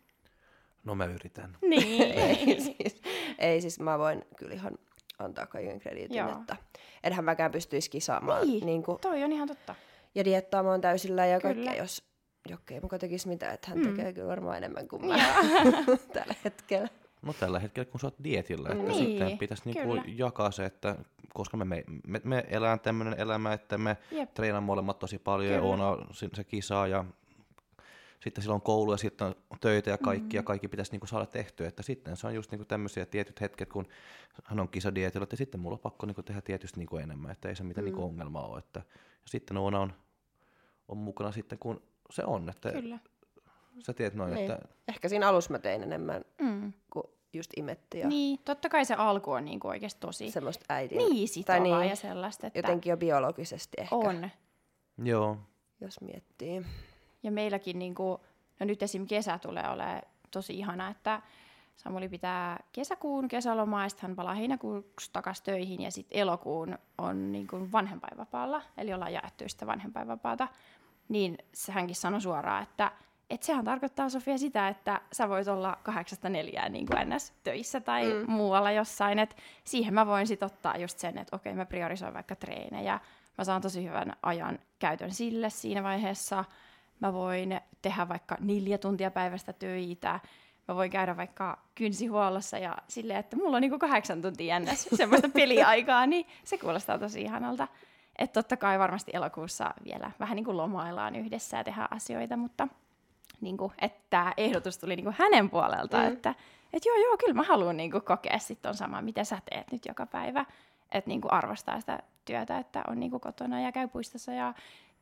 [0.84, 1.56] No mä yritän.
[1.62, 2.02] Niin.
[2.18, 3.02] ei, siis,
[3.38, 4.72] ei siis mä voin kyllä ihan
[5.18, 6.28] antaa kaiken krediitin, Joo.
[6.40, 6.56] että
[7.04, 9.74] enhän mäkään pystyisi kisaamaan Niin, niin kuin, toi on ihan totta.
[10.14, 11.54] ja diettaamaan täysillä ja Kyllä.
[11.54, 12.04] kaikkea, jos
[12.48, 13.84] Jokke ei muka tekisi mitään, että hän Mm.
[13.96, 15.16] tekee kyllä varmaan enemmän kuin mä
[16.12, 16.88] tällä hetkellä.
[17.22, 20.02] No tällä hetkellä, kun sä oot dietillä, että Niin, sitten pitäisi niinku kyllä.
[20.06, 20.96] jakaa se, että
[21.34, 24.34] koska me, me, me, me elään tämmöinen elämä, että me Jep.
[24.34, 25.70] treenaamme molemmat tosi paljon ja Kyllä.
[25.70, 27.04] Oona si- se kisaa ja
[28.20, 30.36] sitten sillä on koulu ja sitten on töitä ja kaikki, mm.
[30.36, 31.68] ja kaikki pitäisi niinku saada tehtyä.
[31.68, 33.86] Että sitten se on just niinku tämmöisiä tietyt hetket, kun
[34.44, 37.56] hän on kisadietillä, että sitten mulla on pakko niinku tehdä tietysti niinku enemmän, että ei
[37.56, 37.86] se mitään mm.
[37.86, 38.58] niinku ongelmaa ole.
[38.58, 39.92] Että, ja sitten Oona on,
[40.88, 42.48] on mukana sitten, kun se on.
[42.48, 42.98] Että Kyllä.
[43.78, 44.50] sä tiedät noin, Niin.
[44.50, 46.72] että Ehkä siinä alussa mä tein enemmän Mm.
[46.90, 50.98] kuin just imetti ja Niin, totta kai se alku on niinku oikeasti tosi semmoista äidin.
[50.98, 54.30] niin sitovaa tai niin, ja sellaista, että jotenkin jo biologisesti ehkä, on.
[55.04, 55.36] joo,
[55.80, 56.62] jos miettii.
[57.22, 58.20] Ja meilläkin, niinku,
[58.60, 59.06] no nyt esim.
[59.06, 61.22] kesä tulee olemaan tosi ihana, että
[61.76, 67.32] Samuli pitää kesäkuun kesälomaa ja sitten hän palaa heinäkuuksi takaisin töihin ja sitten elokuun on
[67.32, 70.48] niinku vanhempainvapaalla, eli ollaan jaettu sitä vanhempainvapaata.
[71.08, 71.38] Niin
[71.70, 72.92] hänkin sanoi suoraan, että
[73.30, 77.32] et sehän tarkoittaa Sofia sitä, että sä voit olla kahdeksasta neljään niin kuin ns.
[77.44, 78.30] töissä tai mm.
[78.30, 79.18] muualla jossain.
[79.18, 83.00] Et siihen mä voin sitten ottaa just sen, että okei mä priorisoin vaikka treenejä.
[83.38, 86.44] Mä saan tosi hyvän ajan käytön sille siinä vaiheessa.
[87.00, 90.20] mä voin tehdä vaikka neljä tuntia päivästä töitä,
[90.68, 95.28] mä voin käydä vaikka kynsihuollossa ja silleen, että mulla on niinku kahdeksan tuntia jännäs semmoista
[95.28, 97.68] peliaikaa, niin se kuulostaa tosi ihanalta.
[98.18, 102.68] Että totta kai varmasti elokuussa vielä vähän niin kuin lomaillaan yhdessä ja tehdään asioita, mutta
[103.40, 106.04] niin kuin, että tämä ehdotus tuli niin kuin hänen puolelta, mm.
[106.04, 106.34] että
[106.72, 109.72] et joo, joo, kyllä mä haluan niin kuin kokea sitten on sama, mitä sä teet
[109.72, 110.46] nyt joka päivä.
[110.92, 114.54] Että niin kuin arvostaa sitä työtä, että on niin kuin kotona ja käy puistossa ja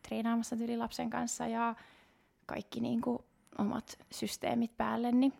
[0.08, 1.74] treenaamassa tyyli lapsen kanssa ja
[2.46, 3.18] kaikki niin kuin
[3.58, 5.32] omat systeemit päälle, niin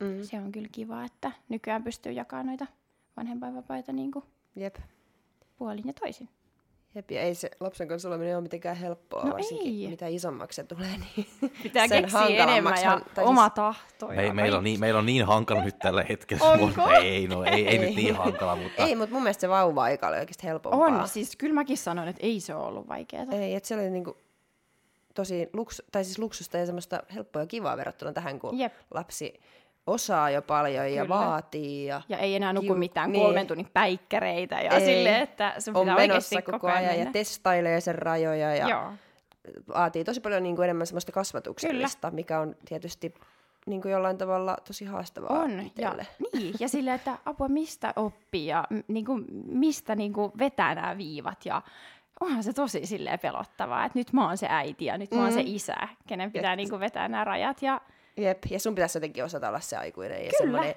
[0.00, 0.22] mm.
[0.22, 2.66] se on kyllä kiva, että nykyään pystyy jakamaan noita
[3.16, 4.24] vanhempainvapaita niin kuin
[4.56, 4.76] Jep.
[5.58, 6.28] puolin ja toisin.
[6.94, 9.90] Jep, ja ei se lapsen kanssa oleminen ole mitenkään helppoa, No varsinkin ei.
[9.90, 11.26] mitä isommaksi se tulee, niin
[11.62, 14.08] Pitää sen keksiä enemmän ja tai siis- oma tahto.
[14.08, 16.44] Me, ja meillä, on niin, meillä on niin hankala nyt tällä hetkellä.
[16.50, 16.88] Onko?
[17.02, 20.16] Ei, no ei, ei nyt niin hankala, mutta Ei, mutta mun mielestä se vauva-aika oli
[20.18, 20.80] oikeasti helpompaa.
[20.80, 23.24] On, siis kyllä mäkin sanon, että ei se ole ollut vaikeaa.
[23.32, 24.16] Ei, että se oli niinku
[25.14, 28.72] tosi luks, tai siis luksusta ja semmoista helppoa ja kivaa verrattuna tähän, kun Jep.
[28.94, 29.40] lapsi
[29.88, 31.14] osaa jo paljon ja Kyllä.
[31.14, 33.24] vaatii ja, Ja ei enää nuku Juu, mitään niin.
[33.24, 34.80] kolmen tunnin päikkäreitä ja Ei.
[34.80, 37.12] silleen, että sun on pitää menossa oikeasti koko koko ajan ajan ja mennä.
[37.12, 38.92] testailee sen rajoja ja Joo,
[39.74, 43.14] vaatii tosi paljon niinku enemmän semmoista kasvatuksellista, mikä on tietysti
[43.66, 45.50] niinku jollain tavalla tosi haastavaa on.
[45.56, 46.06] Ja, itselle.
[46.32, 51.46] niin, ja silleen, että apua mistä oppii ja m- niinku, mistä niinku vetää nämä viivat
[51.46, 51.62] ja
[52.20, 55.32] onhan se tosi silleen pelottavaa, että nyt mä oon se äiti ja nyt mä oon
[55.32, 55.46] se Mm.
[55.48, 57.80] isä, kenen pitää Et- niinku vetää nämä rajat ja
[58.18, 60.38] Jep, ja sun pitäisi jotenkin osata olla se aikuinen ja Kyllä.
[60.38, 60.74] semmoinen,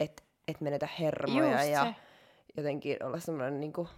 [0.00, 1.94] että et menetä hermoja just ja se.
[2.56, 3.88] jotenkin olla semmoinen niinku,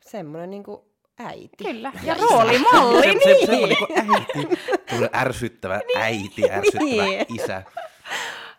[0.00, 0.84] semmoinen niinku
[1.18, 1.64] äiti.
[1.64, 3.20] Kyllä, ja, Ja roolimalli, se, niin.
[3.40, 7.26] se, semmoinen niin äiti, semmoinen ärsyttävä äiti, ärsyttävä Niin.
[7.34, 7.62] isä.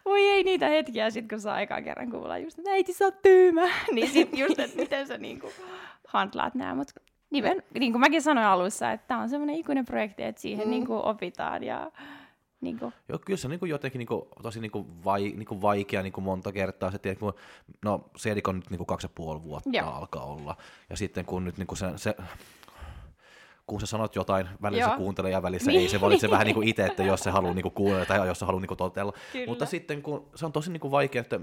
[0.06, 3.22] Voi ei niitä hetkiä sit, kun saa ekan kerran kuulla just, että äiti sä oot
[3.22, 3.70] tyymä.
[3.94, 5.52] niin sit just, että miten sä niinku
[6.08, 6.76] handlaat nää.
[6.76, 6.88] Mut
[7.30, 10.72] nimen, niin kuin mäkin sanoin alussa, että tää on semmoinen ikuinen projekti, että siihen mm.
[10.72, 11.92] niinku opitaan ja
[12.62, 15.62] niinku, Joo, kyllä se on niin jotenkin niin kuin, tosi niin kuin vai, niin kuin
[15.62, 16.92] vaikea niin kuin monta kertaa.
[16.92, 17.34] Se, tiedät, kun,
[17.86, 19.90] no Sedik on nyt niin kuin kaksi ja puoli vuotta Joo.
[19.90, 20.58] alkaa olla.
[20.90, 22.16] Ja sitten kun nyt niin kuin se, se
[23.68, 24.92] kun sä sanot jotain, välissä Joo.
[24.92, 25.82] se kuuntelee ja välissä Niin.
[25.82, 25.90] ei.
[25.90, 28.40] Se valitse vähän niin kuin itse, että jos se haluaa niin kuin kuunnella tai jos
[28.40, 29.14] se haluaa niin kuin totella.
[29.32, 29.46] Kyllä.
[29.46, 31.40] Mutta sitten kun se on tosi niin kuin vaikea, että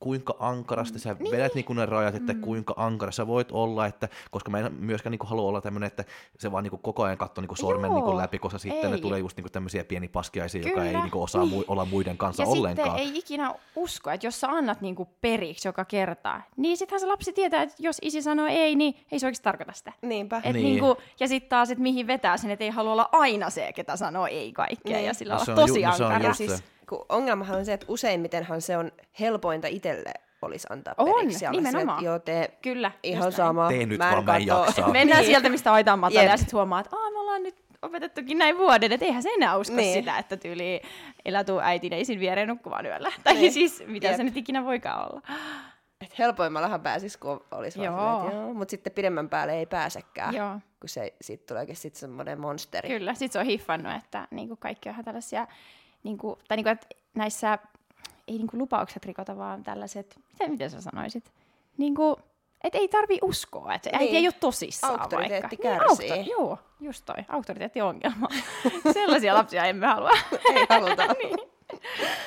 [0.00, 1.30] kuinka ankarasti sä niin.
[1.32, 2.40] vedät niin kuin ne rajat, että mm.
[2.40, 5.86] kuinka ankara sä voit olla, että, koska mä en myöskään niin kuin halua olla tämmöinen,
[5.86, 6.04] että
[6.38, 7.94] se vaan niin kuin koko ajan katsoo niin kuin sormen Joo.
[7.94, 9.02] niin kuin läpi, koska sitten ne Ei.
[9.02, 10.84] tulee just niin kuin tämmöisiä pieni paskiaisia, joka Kyllä.
[10.86, 11.62] ei niin kuin osaa Niin.
[11.62, 12.88] mu- olla muiden kanssa ja ollenkaan.
[12.98, 17.06] sitten ei ikinä usko, että jos sä annat niinku periksi joka kerta, niin sittenhän se
[17.06, 19.92] lapsi tietää, että jos isi sanoo ei, niin ei se oikeasti tarkoita sitä.
[20.02, 20.36] Niinpä.
[20.36, 20.54] Et Niin.
[20.54, 20.64] niin.
[20.64, 23.96] niinku, ja sitten taas, että mihin vetää sen, että ei halua olla aina se, ketä
[23.96, 25.06] sanoo ei kaikkea, Niin.
[25.06, 26.28] ja sillä No olla tosi ju- no se on ankara.
[26.30, 26.62] just siis.
[26.88, 31.38] Kun ongelmahan on se, että useimmitenhan se on helpointa itselle olisi antaa On, periksi.
[31.38, 31.98] silleen, nimenomaan.
[31.98, 33.68] että Joo, tee Kyllä, ihan sama.
[33.68, 34.64] Tee nyt mä en vaan, mä en katoo.
[34.64, 34.88] jaksa.
[34.88, 35.26] Mennään Niin.
[35.30, 36.30] sieltä, mistä aitaan matalle, Jep.
[36.30, 39.56] ja sitten huomaa, että Aa, me ollaan nyt opetettukin näin vuoden, että eihän se enää
[39.56, 39.94] usko Niin.
[39.94, 40.80] sitä, että tyyli
[41.24, 43.12] elää tuu äitin ja isin viereen nukkumaan yöllä.
[43.24, 43.52] Tai Niin.
[43.52, 44.16] siis, mitä Jep.
[44.16, 45.22] se nyt ikinä voikaan olla.
[46.00, 48.24] Et helpoimmallahan pääsis, kun olisi vaan Joo.
[48.24, 50.58] että joo, mutta sitten pidemmän päälle ei pääsekään, Joo.
[50.80, 52.88] kun se, siitä tuleekin sitten semmoinen monsteri.
[52.88, 55.46] Kyllä, sit se on hiffannut, että niinku kaikki onhan tällaisia,
[56.06, 57.58] niinku, tai niinku, että näissä
[58.28, 61.32] ei niinku lupaukset rikota, vaan tällaiset, miten, miten sä sanoisit,
[61.78, 62.18] niinku,
[62.64, 64.00] et ei tarvi uskoa, että Niin.
[64.00, 65.86] äiti ei ole tosissaan Auktoriteetti vaikka.
[65.86, 66.10] kärsii.
[66.10, 68.28] Niin, joo, just toi, auktoriteettiongelma.
[68.92, 70.10] Sellaisia lapsia emme halua.
[70.54, 71.06] ei haluta.
[71.22, 71.38] niin.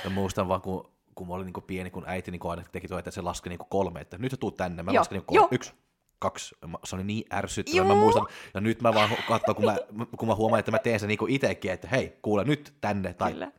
[0.04, 3.00] Ja muistan vaan, kun, kun mä olin niin pieni, kun äiti niin aina teki tuo,
[3.00, 4.84] että se laski niin kolme, että nyt sä tuut tänne.
[4.84, 5.44] Mä Joo, lasken niin joo.
[5.44, 5.74] kolme, yksi,
[6.20, 6.56] kaksi.
[6.84, 7.84] Se oli niin ärsyttävää.
[7.84, 9.78] Mä muistan, ja nyt mä vaan katson, kun mä,
[10.18, 13.14] kun mä huomaan, että mä teen sen niin itsekin, että hei, kuule nyt tänne.
[13.14, 13.52] Tai, Kyllä.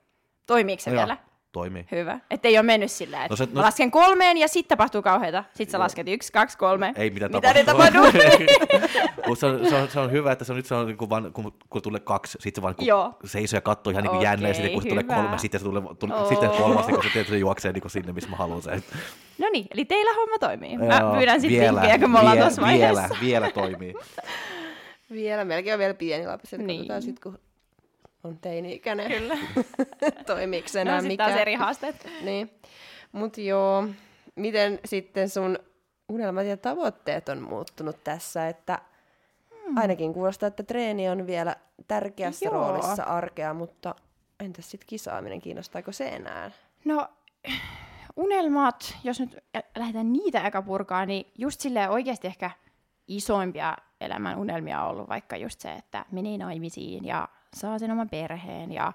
[0.51, 1.17] Toimiiko se Joo, vielä?
[1.53, 1.87] Toimii.
[1.93, 2.19] Hyvä.
[2.31, 5.03] Että ei ole mennyt sillä, että No se- no mä lasken kolmeen ja sitten tapahtuu
[5.03, 5.45] kauheita.
[5.55, 6.93] Sitten sä lasket yksi, kaksi, kolme.
[6.97, 7.65] Ei Mitä ne tapahtuu.
[7.73, 8.03] tapahtuu?
[9.27, 10.97] Mutta se, on, se, on, se on hyvä, että se on nyt se on, niin
[10.97, 13.15] kuin vaan, kun, kun tulee kaksi, sitten se vaan niin Joo.
[13.25, 15.65] seisoo ja katsoo ihan niin kuin jännä, ja sitten kun se tulee kolme, sitten se
[15.65, 16.29] tulee, tulee Oo.
[16.29, 18.83] sitten kolmas, niin kun se, tietysti se juoksee niin kuin sinne, missä mä haluan sen.
[19.39, 20.79] no niin, eli teillä homma toimii.
[20.79, 23.03] Mä Joo, pyydän sitten vielä, vinkkejä, kun me ollaan vie- tuossa vaiheessa.
[23.03, 23.95] Vielä, vielä toimii.
[25.13, 26.79] Vielä, meilläkin on vielä pieni lapsi, Niin.
[26.79, 27.39] katsotaan sitten, kun
[28.25, 29.09] on teini-ikäinen.
[29.13, 29.39] Kyllä.
[30.27, 31.31] Toimiiko se No enää sitten mikään.
[31.31, 32.09] taas eri haasteet.
[32.23, 32.51] Niin.
[33.13, 33.89] Mut joo,
[34.37, 35.59] miten sitten sun
[36.09, 38.79] unelmat ja tavoitteet on muuttunut tässä, että
[39.67, 39.77] Hmm.
[39.77, 41.57] ainakin kuulostaa, että treeni on vielä
[41.89, 42.55] tärkeässä Joo.
[42.55, 43.95] roolissa arkea, mutta
[44.41, 46.51] entäs sitten kisaaminen, kiinnostaako se enää?
[46.85, 47.09] No,
[48.17, 49.37] unelmat, jos nyt
[49.77, 52.51] lähdetään niitä eka purkaa, niin just silleen oikeasti ehkä
[53.09, 58.09] isoimpia elämän unelmia on ollut vaikka just se, että menee naimisiin ja saa sen oman
[58.09, 58.93] perheen ja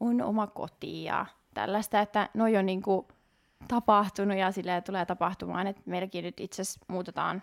[0.00, 3.08] on oma koti ja tällaista, että noi on niinku
[3.68, 7.42] tapahtunut ja silleen tulee tapahtumaan, että meilläkin nyt itse asiassa muutetaan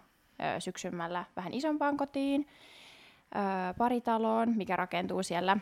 [0.60, 2.48] syksymällä vähän isompaan kotiin.
[3.78, 5.58] paritaloon, mikä rakentuu siellä,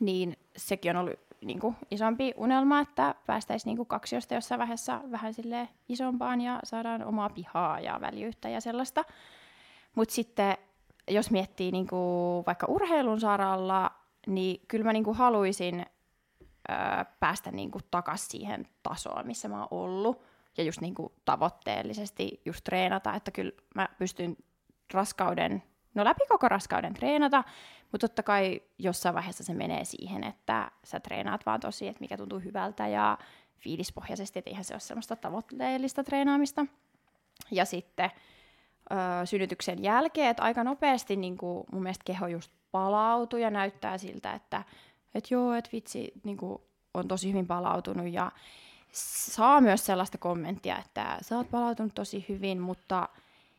[0.00, 5.34] niin sekin on ollut niin kuin, isompi unelma, että päästäisiin niin kaksiosta jossain vaiheessa vähän
[5.34, 9.04] sille isompaan ja saadaan omaa pihaa ja väljyyttä ja sellaista.
[9.94, 10.56] Mutta sitten
[11.08, 13.90] jos miettii niin kuin, vaikka urheilun saralla,
[14.26, 15.86] niin kyllä mä niin kuin, haluaisin
[16.70, 16.74] ö,
[17.20, 20.22] päästä niin kuin, takaisin siihen tasoon, missä mä oon ollut.
[20.56, 24.36] Ja just niin kuin, tavoitteellisesti just treenata, että kyllä mä pystyn
[24.94, 25.62] raskauden,
[25.94, 27.44] no läpi koko raskauden treenata,
[27.92, 32.16] mutta totta kai jossain vaiheessa se menee siihen, että sä treenaat vaan tosi, että mikä
[32.16, 33.18] tuntuu hyvältä ja
[33.58, 36.66] fiilispohjaisesti, että eihän se ole semmoista tavoitteellista treenaamista.
[37.50, 38.10] Ja sitten
[38.92, 41.36] ö, synnytyksen jälkeen, että aika nopeasti niin
[41.72, 44.64] mun mielestä keho just palautuu ja näyttää siltä, että
[45.14, 46.62] et joo, että vitsi niin kuin
[46.94, 48.32] on tosi hyvin palautunut ja
[48.92, 53.08] saa myös sellaista kommenttia, että sä oot palautunut tosi hyvin, mutta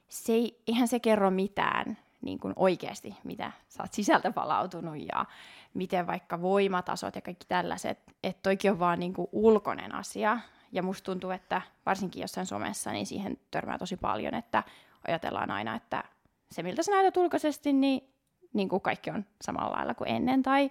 [0.09, 5.25] se ei, eihän se kerro mitään niin kuin oikeasti, mitä sä oot sisältä palautunut ja
[5.73, 10.37] miten vaikka voimatasot ja kaikki tällaiset, että toikin on vaan niin kuin ulkoinen asia.
[10.71, 14.63] Ja musta tuntuu, että varsinkin jossain somessa, niin siihen törmää tosi paljon, että
[15.07, 16.03] ajatellaan aina, että
[16.51, 18.10] se miltä sä näytät ulkoisesti, niin,
[18.53, 20.69] niin kuin kaikki on samalla lailla kuin ennen tai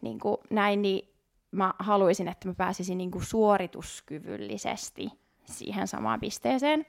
[0.00, 1.08] niin kuin näin, niin
[1.50, 5.08] mä haluaisin, että mä pääsisin niin kuin suorituskyvyllisesti
[5.44, 6.86] siihen samaan pisteeseen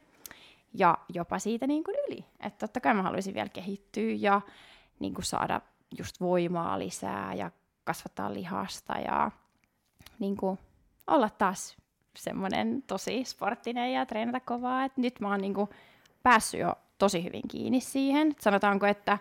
[0.73, 2.25] ja jopa siitä niin kuin yli.
[2.39, 4.41] Että totta kai mä haluaisin vielä kehittyä ja
[4.99, 5.61] niin kuin saada
[5.97, 7.51] just voimaa lisää ja
[7.83, 9.31] kasvattaa lihasta ja
[10.19, 10.59] niin kuin
[11.07, 11.77] olla taas
[12.17, 14.85] semmoinen tosi sporttinen ja treenata kovaa.
[14.85, 15.69] Et nyt mä oon niin kuin
[16.23, 18.35] päässyt jo tosi hyvin kiinni siihen.
[18.39, 19.17] Sanotaanko, että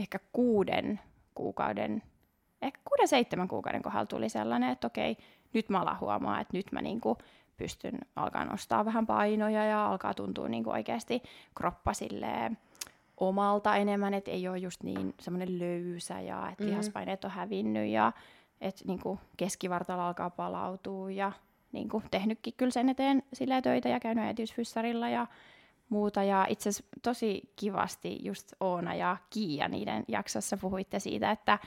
[0.00, 1.00] ehkä kuuden
[1.34, 2.02] kuukauden,
[2.62, 5.16] ehkä kuuden seitsemän kuukauden kohdalla tuli sellainen, että okei,
[5.52, 7.18] nyt mä alan huomaa, että nyt mä niinku
[7.56, 11.22] pystyn alkaa nostaa vähän painoja ja alkaa tuntua niinku oikeasti
[11.54, 12.58] kroppa silleen
[13.16, 16.70] omalta enemmän, että ei ole just niin semmoinen löysä ja että mm.
[16.70, 18.12] lihaspaineet on hävinnyt ja
[18.60, 21.32] että niinku keskivartalo alkaa palautua ja
[21.72, 25.26] niinku tehnytkin kyllä sen eteen silleen töitä ja käynyt äitiysfyssarilla ja
[25.90, 26.22] muuta.
[26.22, 31.58] Ja itse asiassa tosi kivasti just Oona ja Kiia niiden jaksossa puhuitte siitä, että,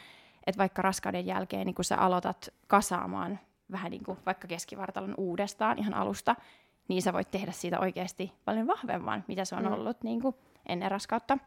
[0.47, 3.39] että vaikka raskauden jälkeen niin kun sä aloitat kasaamaan
[3.71, 6.35] vähän niin kuin vaikka keskivartalon uudestaan ihan alusta,
[6.87, 9.73] niin sä voit tehdä siitä oikeasti paljon vahvemman, mitä se on mm.
[9.73, 11.37] ollut niin kuin ennen raskautta.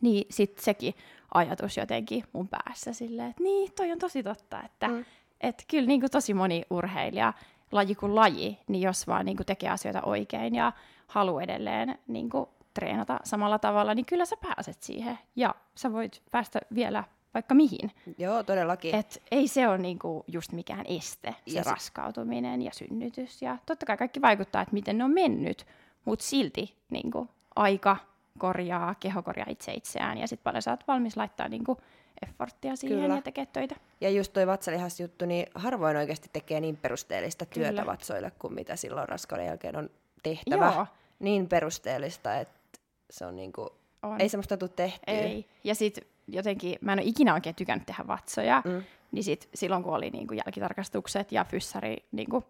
[0.00, 0.94] Niin sitten sekin
[1.34, 5.04] ajatus jotenkin mun päässä silleen, että niin, toi on tosi totta, että mm.
[5.40, 7.32] et kyllä niin kuin tosi moni urheilija,
[7.72, 10.72] laji kuin laji, niin jos vaan niin kuin tekee asioita oikein ja
[11.12, 15.18] haluaa edelleen niin kuin, treenata samalla tavalla, niin kyllä sä pääset siihen.
[15.36, 17.90] Ja sä voit päästä vielä vaikka mihin.
[18.18, 18.94] Joo, todellakin.
[18.94, 23.42] Et ei se ole niinku just mikään este, se ja raskautuminen ja synnytys.
[23.42, 25.66] Ja totta kai kaikki vaikuttaa, että miten ne on mennyt,
[26.04, 27.96] mutta silti niinku, aika
[28.38, 31.76] korjaa, keho korjaa itse itseään ja sitten paljon sä oot valmis laittaa niinku,
[32.22, 33.14] efforttia siihen Kyllä.
[33.14, 33.76] ja tekee töitä.
[34.00, 37.86] Ja just toi vatsalihasjuttu, niin harvoin oikeasti tekee niin perusteellista työtä Kyllä.
[37.86, 39.90] vatsoille kuin mitä silloin raskauden jälkeen on
[40.22, 40.72] tehtävä.
[40.74, 40.86] Joo
[41.22, 42.78] niin perusteellista, että
[43.10, 43.70] se on niinku,
[44.02, 44.20] on.
[44.20, 45.14] ei semmoista tule tehtyä.
[45.14, 45.46] Ei.
[45.64, 48.82] Ja sitten jotenkin, mä en ole ikinä oikein tykännyt tehdä vatsoja, mm.
[49.12, 52.44] niin sit, silloin kun oli niinku jälkitarkastukset ja fyssari niinku,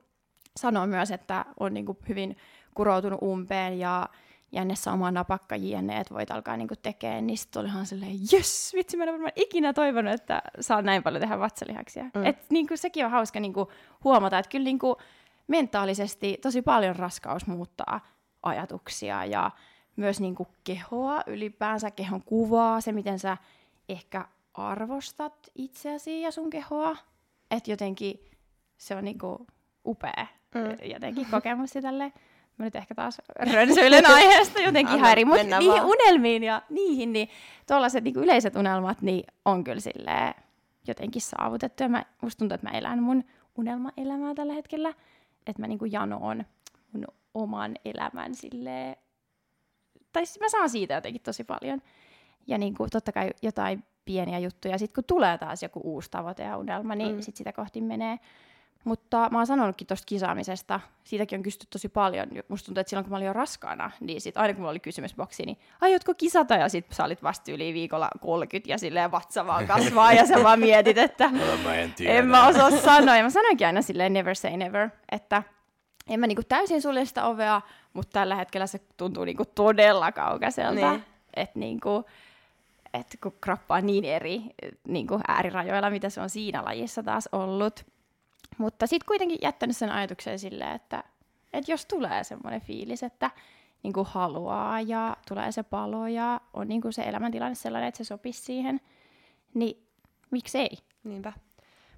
[0.56, 2.36] sanoi myös, että on niinku hyvin
[2.74, 4.08] kuroutunut umpeen ja
[4.52, 8.96] jännessä oma napakka jne, että voit alkaa niinku tekemään, niin sitten olihan silleen, jes, vitsi,
[8.96, 12.04] mä en varmaan ikinä toivonut, että saa näin paljon tehdä vatsalihaksia.
[12.14, 12.26] Mm.
[12.26, 13.72] Et niinku, sekin on hauska niinku,
[14.04, 14.96] huomata, että kyllä niinku,
[15.48, 18.00] mentaalisesti tosi paljon raskaus muuttaa
[18.42, 19.50] ajatuksia ja
[19.96, 23.36] myös niin kuin kehoa ylipäänsä, kehon kuvaa, se miten sä
[23.88, 24.24] ehkä
[24.54, 26.96] arvostat itseäsi ja sun kehoa.
[27.50, 28.24] Että jotenkin
[28.78, 29.38] se on niin kuin
[29.86, 30.90] upea mm.
[30.90, 32.12] jotenkin kokemus tälle.
[32.58, 33.20] Mä nyt ehkä taas
[33.52, 35.86] rönsyilen aiheesta jotenkin ihan eri, mutta niihin vaan.
[35.86, 37.28] unelmiin ja niihin, niin
[37.68, 40.34] tuollaiset niin yleiset unelmat niin on kyllä silleen
[40.86, 41.82] jotenkin saavutettu.
[41.82, 43.24] Ja mä, musta tuntuu, että mä elän mun
[43.58, 44.94] unelmaelämää tällä hetkellä.
[45.46, 46.44] Että mä niin kuin janoon
[46.92, 48.98] mun oman elämän sille
[50.12, 51.82] tai siis mä saan siitä jotenkin tosi paljon.
[52.46, 54.78] Ja niin kuin, totta kai jotain pieniä juttuja.
[54.78, 57.20] Sitten kun tulee taas joku uusi tavoite ja unelma, niin mm.
[57.20, 58.18] sit sitä kohti menee.
[58.84, 62.28] Mutta mä oon sanonutkin tuosta kisaamisesta, siitäkin on kysytty tosi paljon.
[62.48, 64.80] Musta tuntuu, että silloin kun mä olin jo raskaana, niin sit aina kun mulla oli
[64.80, 66.54] kysymysboksi, niin aiotko kisata?
[66.54, 70.42] Ja sit sä olit vasta yli viikolla 30 ja silleen vatsa vaan kasvaa ja sä
[70.42, 71.30] vaan mietit, että
[71.64, 72.18] mä en, tiedä.
[72.18, 73.16] en mä osaa sanoa.
[73.16, 75.42] Ja mä sanoinkin aina silleen never say never, että
[76.08, 77.60] en mä niinku täysin sulje sitä ovea,
[77.92, 80.90] mutta tällä hetkellä se tuntuu niinku todella kaukaiselta.
[80.90, 81.04] Niin.
[81.34, 82.04] Että niinku,
[82.94, 84.42] et kun kroppa on niin eri
[84.88, 87.86] niinku äärirajoilla, mitä se on siinä lajissa taas ollut.
[88.58, 91.04] Mutta sitten kuitenkin jättänyt sen ajatuksen silleen, että,
[91.52, 93.30] että jos tulee semmoinen fiilis, että
[93.82, 97.98] niin kuin haluaa ja tulee se palo ja on niin kuin se elämäntilanne sellainen, että
[97.98, 98.80] se sopisi siihen,
[99.54, 99.86] niin
[100.30, 100.70] miksei?
[101.04, 101.32] Niinpä.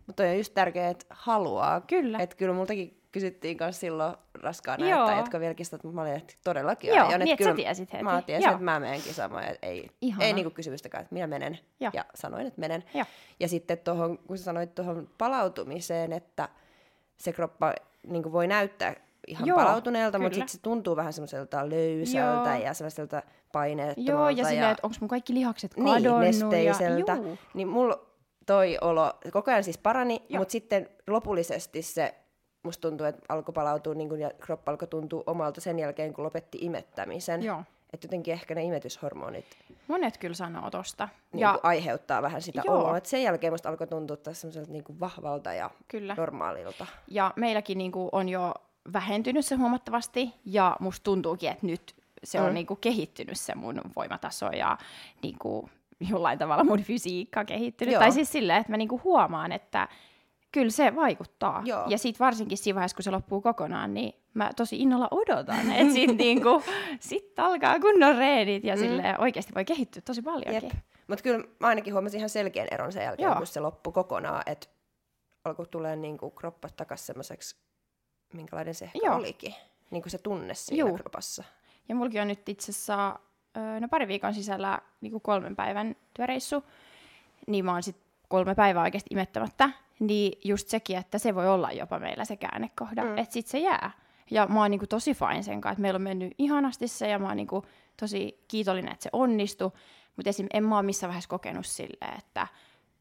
[0.06, 1.80] Mutta on just tärkeää, että haluaa.
[1.80, 2.18] Kyllä.
[2.18, 5.08] Että kyllä multakin kysyttiin kanssa silloin raskaana, Joo.
[5.08, 7.20] että etkö vielä mutta mä olin, että todellakin Joo, aion.
[7.20, 8.04] niin, että että sä kyllä tiesit heti.
[8.04, 8.52] Mä tiesin, Joo.
[8.52, 9.44] että mä menen kisaamaan.
[9.44, 10.24] ja Ei, Ihana.
[10.24, 11.58] ei niinku kysymystäkään, että minä menen.
[11.80, 11.90] Joo.
[11.94, 12.84] Ja sanoin, että menen.
[12.94, 13.04] Joo.
[13.40, 16.48] Ja sitten tuohon, kun sä sanoit tuohon palautumiseen, että
[17.16, 17.74] se kroppa
[18.06, 18.94] niin voi näyttää
[19.26, 20.46] ihan Joo, palautuneelta, mutta kyllä.
[20.46, 22.64] sitten se tuntuu vähän semmoiselta löysältä Joo.
[22.64, 23.22] ja semmoiselta
[23.52, 24.12] paineettomalta.
[24.12, 26.20] Joo, ja silleen, että onko mun kaikki lihakset niin, kadonnut.
[26.20, 27.12] nesteiseltä.
[27.12, 27.38] Ja, juu.
[27.54, 28.06] niin mulla
[28.46, 32.14] toi olo koko ajan siis parani, mutta sitten lopullisesti se
[32.64, 36.24] musta tuntuu, että alkoi palautua niin kun, ja kroppa alkoi tuntua omalta sen jälkeen, kun
[36.24, 37.42] lopetti imettämisen.
[37.42, 37.62] Joo.
[37.92, 39.44] Että jotenkin ehkä ne imetyshormonit
[39.88, 41.08] Monet kyllä sanoo tosta.
[41.32, 42.76] niin ja kuin aiheuttaa vähän sitä Joo.
[42.78, 42.96] oloa.
[42.96, 46.14] Et sen jälkeen musta alkoi tuntua taas semmoiselta niin kuin vahvalta ja Kyllä.
[46.18, 46.86] normaalilta.
[47.08, 48.54] Ja meilläkin niinku on jo
[48.92, 52.54] vähentynyt se huomattavasti, ja musta tuntuukin, että nyt se on Mm.
[52.54, 54.78] niinku kehittynyt se mun voimataso ja
[55.22, 55.68] niinku
[56.10, 57.92] jollain tavalla mun fysiikka kehittynyt.
[57.92, 58.00] Joo.
[58.02, 59.88] Tai siis silleen, että mä niinku huomaan, että
[60.54, 61.62] kyllä se vaikuttaa.
[61.64, 61.84] Joo.
[61.88, 65.92] Ja sitten varsinkin siinä vaiheessa, kun se loppuu kokonaan, niin mä tosi innolla odotan, että
[65.94, 66.62] sit, niinku,
[67.00, 68.80] sit alkaa kunnon reenit ja Mm.
[68.80, 70.70] silleen oikeasti voi kehittyä tosi paljonkin.
[71.08, 73.36] Mutta kyllä mä ainakin huomasin ihan selkeän eron sen jälkeen, Joo.
[73.36, 74.66] kun se loppui kokonaan, että
[75.44, 77.56] alkoi tulee niin kuin kroppa takaisin semmoiseksi,
[78.32, 79.16] minkälainen se ehkä Joo.
[79.16, 79.54] olikin.
[79.90, 80.96] Niin kuin se tunne siinä Juu.
[80.96, 81.44] kropassa.
[81.88, 83.18] Ja mullakin on nyt itse asiassa
[83.80, 86.64] no pari viikon sisällä niin kuin kolmen päivän työreissu,
[87.46, 87.96] niin mä oon sit
[88.28, 89.70] kolme päivää oikeasti imettämättä,
[90.06, 93.18] niin just sekin, että se voi olla jopa meillä se käännekohda, Mm.
[93.18, 93.90] että sit se jää.
[94.30, 97.18] Ja mä oon niinku tosi fine sen kanssa, että meillä on mennyt ihanasti se ja
[97.18, 97.64] mä oon niinku
[98.00, 99.70] tosi kiitollinen, että se onnistui,
[100.16, 100.46] mutta esim.
[100.52, 102.46] en mä oon missään vaiheessa kokenut silleen, että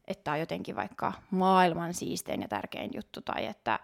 [0.08, 3.78] että on jotenkin vaikka maailman siistein ja tärkein juttu, tai että,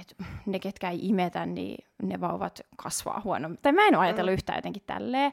[0.00, 0.14] että
[0.46, 3.58] ne, ketkä ei imetä, niin ne vauvat kasvaa huonommin.
[3.62, 4.34] Tai mä en ole ajatellut Mm.
[4.34, 5.32] yhtään jotenkin tälleen.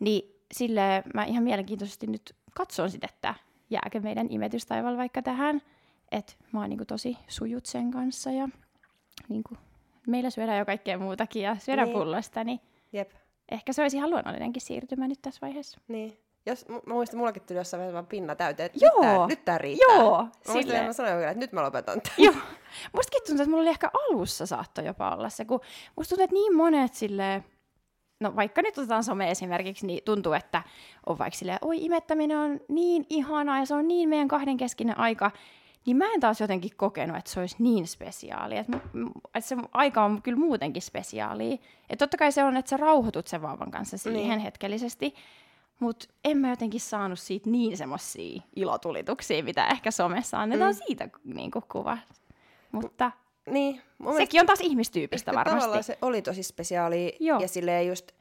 [0.00, 3.34] Niin sille mä ihan mielenkiintoisesti nyt katson sitä, että
[3.70, 5.62] jääkö meidän imetystaival vaikka tähän.
[6.12, 8.48] Että mä oon niinku tosi sujut sen kanssa ja
[9.28, 9.54] niinku,
[10.06, 11.94] meillä syödään jo kaikkea muutakin ja syödään Niin.
[11.94, 12.02] niin.
[12.04, 12.60] pullosta, niin
[12.92, 13.10] Jep,
[13.50, 15.80] ehkä se olisi ihan luonnollinenkin siirtymä nyt tässä vaiheessa.
[15.88, 16.18] niin.
[16.46, 18.92] Jos, mä muistan, mullakin tuli jossain vaiheessa pinna täyteen, että Joo.
[19.00, 19.96] nyt tää, nyt tää riittää.
[19.96, 20.76] Joo, Mä muistan, silleen.
[20.76, 22.14] että mä sanoin vielä, että nyt mä lopetan tämän.
[22.18, 22.34] Joo.
[22.96, 25.60] Mustakin tuntuu, että mulla oli ehkä alussa saattoi jopa olla se, kun
[25.96, 27.44] musta tuntuu, että niin monet sille
[28.20, 30.62] no vaikka nyt otetaan some esimerkiksi, niin tuntuu, että
[31.06, 35.30] on vaikka silleen, oi imettäminen on niin ihanaa ja se on niin meidän kahdenkeskinen aika,
[35.90, 38.56] niin mä en taas jotenkin kokenut, että se olisi niin spesiaali.
[38.56, 38.78] Että,
[39.34, 41.52] että se aika on kyllä muutenkin spesiaali.
[41.90, 44.28] Että totta kai se on, että sä rauhoitut sen vauvan kanssa siihen Niin.
[44.28, 44.40] niin.
[44.40, 45.14] hetkellisesti,
[45.80, 50.78] mutta en mä jotenkin saanut siitä niin semmoisia ilotulituksia, mitä ehkä somessa annetaan Mm.
[50.86, 51.98] siitä niin kuin kuva.
[52.72, 53.10] Mutta
[53.46, 55.60] Niin, mun mielestä sekin on taas ihmistyypistä varmasti.
[55.60, 57.40] Tavallaan se oli tosi spesiaali Joo.
[57.40, 58.12] ja silleen just,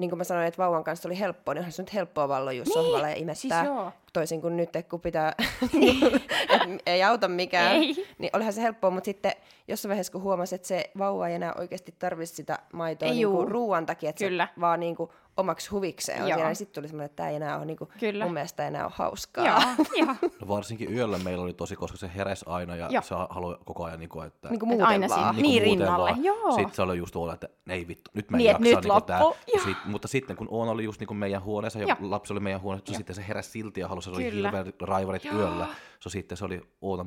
[0.00, 2.50] niin kuin mä sanoin, että vauvan kanssa oli helppoa, niin onhan se nyt helppoa valloa
[2.52, 3.34] Niin, sohvalle ja imettää.
[3.34, 3.92] siis joo.
[4.12, 5.34] Toisin kuin nyt, kun pitää,
[6.54, 8.06] et ei auta mikään, Ei.
[8.18, 9.32] niin olihan se helppoa, mutta sitten
[9.68, 13.28] jossain vaiheessa, kun huomasi, että se vauva ei enää oikeasti tarvitse sitä maitoa Ei niin
[13.28, 14.48] kuin ruuan takia, että Kyllä.
[14.54, 15.10] se vaan niin kuin
[15.40, 16.26] omaksi huvikseen Joo.
[16.26, 18.24] siellä, niin sitten tuli semmoinen, että tämä ei enää ole niin kuin, Kyllä.
[18.24, 19.46] mun mielestä enää ole hauskaa.
[19.46, 19.58] Joo,
[20.06, 20.14] joo.
[20.40, 23.02] No varsinkin yöllä meillä oli tosi, koska se heräsi aina ja Joo.
[23.02, 24.48] se haluaa koko ajan, niin kuin, että...
[24.48, 25.20] Niin kuin muuten aina vaan.
[25.20, 26.24] siinä- niinku niin muuten rinnalle, vaan.
[26.24, 26.52] joo.
[26.52, 28.62] Sitten se oli just olla, että ei vittu, nyt mä en Niin, jaksa.
[28.62, 29.20] nyt niinku tää.
[29.24, 29.64] loppu, joo.
[29.64, 31.96] Sit, mutta sitten kun Oona oli just niinku meidän huoneessa ja Joo.
[32.00, 34.50] lapsi oli meidän huoneessa, sitten se heräsi silti ja halusi, se oli Kyllä.
[34.50, 35.34] hirveät raivarit Joo.
[35.36, 35.66] yöllä.
[36.00, 37.04] So sitten se oli Oona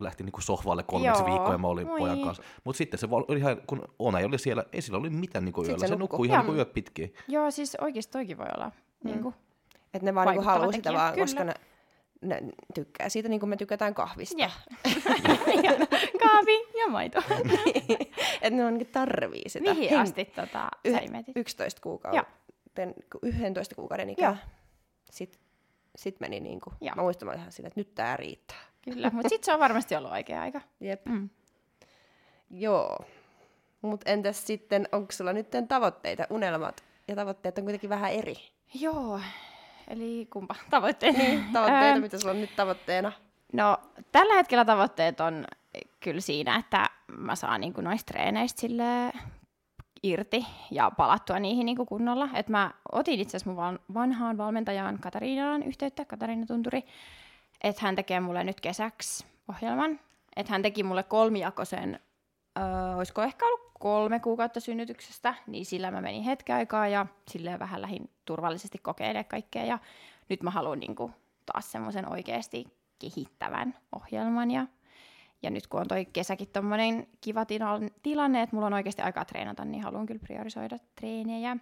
[0.00, 1.30] lähti niinku sohvalle kolmeksi Joo.
[1.30, 1.98] viikkoa ja mä olin Moi.
[1.98, 2.42] pojan kanssa.
[2.64, 5.60] Mutta sitten se oli ihan, kun Oona ei oli siellä, ei sillä oli mitään niinku
[5.62, 5.86] Sit yöllä.
[5.86, 6.26] se Se, nukkui.
[6.26, 6.42] ihan Joo.
[6.42, 7.14] niinku yöt pitkin.
[7.28, 8.66] Joo, siis oikeasti toikin voi olla.
[9.04, 9.10] Mm.
[9.10, 9.34] Niin kuin,
[9.94, 11.24] Että ne vaan niin haluaa sitä vaan, kyllä.
[11.24, 11.54] koska ne,
[12.22, 12.40] ne
[12.74, 14.36] tykkää siitä niin kuin me tykätään kahvista.
[14.38, 14.64] yeah.
[16.22, 17.22] Kaavi ja maito.
[18.42, 19.74] että ne on niin tarvii sitä.
[19.74, 21.36] Mihin Hen- asti tota, Yh- sä imetit?
[21.36, 22.24] 11 kuukauden,
[23.22, 24.36] 11 kuukauden ikää.
[25.10, 25.40] Sitten
[25.96, 28.56] sit meni niin kuin, mä muistan mä ihan silleen, että nyt tää riittää.
[28.94, 30.60] Kyllä, mutta sitten se on varmasti ollut oikea aika.
[30.80, 31.06] Jep.
[31.06, 31.28] Mm.
[32.50, 32.98] Joo.
[33.82, 38.34] Mutta entäs sitten, onko sulla nyt tavoitteita, unelmat ja tavoitteet on kuitenkin vähän eri?
[38.74, 39.20] Joo,
[39.88, 41.16] eli kumpa tavoitteet?
[41.16, 43.12] Niin, tavoitteita, mitä sulla on nyt tavoitteena?
[43.52, 43.76] No,
[44.12, 45.44] tällä hetkellä tavoitteet on
[46.00, 49.12] kyllä siinä, että mä saan niin noista treeneistä sille
[50.02, 52.28] irti ja palattua niihin niin kunnolla.
[52.34, 56.84] Et mä otin itse asiassa mun van- vanhaan valmentajaan Katariinaan yhteyttä, Katariina Tunturi,
[57.68, 60.00] että hän tekee mulle nyt kesäksi ohjelman.
[60.36, 62.00] Että hän teki mulle kolmijakoisen,
[62.58, 67.58] öö, olisiko ehkä ollut kolme kuukautta synnytyksestä, niin sillä mä menin hetken aikaa ja silleen
[67.58, 69.64] vähän lähin turvallisesti kokeilemaan kaikkea.
[69.64, 69.78] Ja
[70.28, 70.96] nyt mä haluan niin
[71.52, 72.64] taas semmoisen oikeasti
[72.98, 74.66] kehittävän ohjelman ja
[75.42, 79.24] Ja nyt kun on toi kesäkin tommonen kiva tila- tilanne, että mulla on oikeasti aikaa
[79.24, 81.56] treenata, niin haluan kyllä priorisoida treenejä.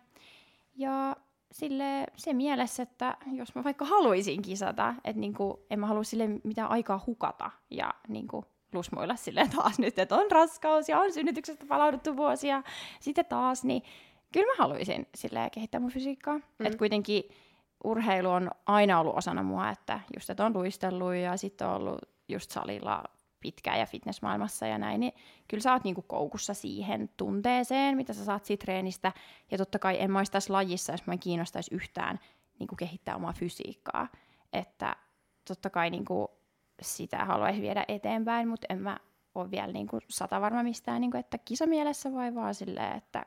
[0.77, 1.17] Ja
[1.55, 6.29] sille se mielessä, että jos mä vaikka haluaisin kisata, että niinku, en mä halua sille
[6.45, 11.67] mitään aikaa hukata ja niinku, lusmuilla sille taas nyt, että on raskaus ja on synnytyksestä
[11.69, 12.63] palauduttu vuosia,
[13.01, 13.83] sitten taas, niin
[14.33, 16.39] kyllä mä haluaisin sille kehittää mun fysiikkaa.
[16.39, 16.67] Mm.
[16.67, 17.25] Että kuitenkin
[17.85, 21.99] urheilu on aina ollut osana mua, että just, että on luistellut ja sitten on ollut
[22.29, 23.05] just salilla
[23.45, 25.13] pitkään ja fitnessmaailmassa ja näin, niin
[25.49, 29.13] kyllä sä oot niinku koukussa siihen tunteeseen, mitä sä saat siitä treenistä.
[29.51, 32.19] Ja totta kai en mä olisi tässä lajissa, jos mä en kiinnostaisi yhtään
[32.59, 34.09] niinku kehittää omaa fysiikkaa.
[34.53, 34.97] Että
[35.49, 36.31] totta kai niinku
[36.83, 38.97] sitä haluaisi viedä eteenpäin, mutta en mä
[39.35, 43.27] ole vielä niinku sata varma mistään, niinku, että kisamielessä vai vaan silleen, että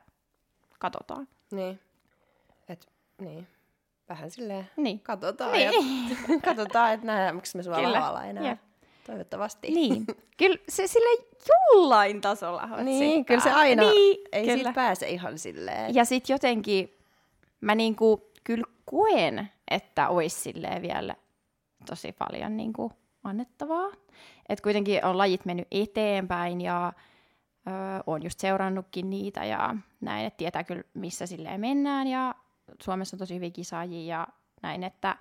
[0.78, 1.28] katsotaan.
[1.50, 1.80] Niin.
[2.68, 3.46] Et, niin.
[4.08, 5.00] Vähän silleen Niin.
[5.00, 6.08] katsotaan Niin.
[6.10, 8.48] ja katsotaan, että nähdäänkö me sua lavalla enää.
[8.48, 8.58] Jep.
[9.08, 9.70] Toivottavasti.
[9.70, 10.04] Niin.
[10.38, 13.26] Kyllä se sille jollain tasolla oot Niin, sitä.
[13.26, 14.54] kyllä se aina, niin, ei kyllä.
[14.56, 15.94] siitä pääse ihan silleen.
[15.94, 16.98] Ja sitten jotenkin
[17.60, 21.14] mä niinku kyllä koen, että olisi silleen vielä
[21.86, 22.92] tosi paljon niinku
[23.24, 23.88] annettavaa.
[24.48, 26.92] Että kuitenkin on lajit mennyt eteenpäin ja
[27.66, 27.70] ö,
[28.06, 32.34] on just seurannutkin niitä ja näin, että tietää kyllä missä silleen mennään ja
[32.82, 34.26] Suomessa on tosi hyviä kisaajia ja
[34.62, 35.16] näin, että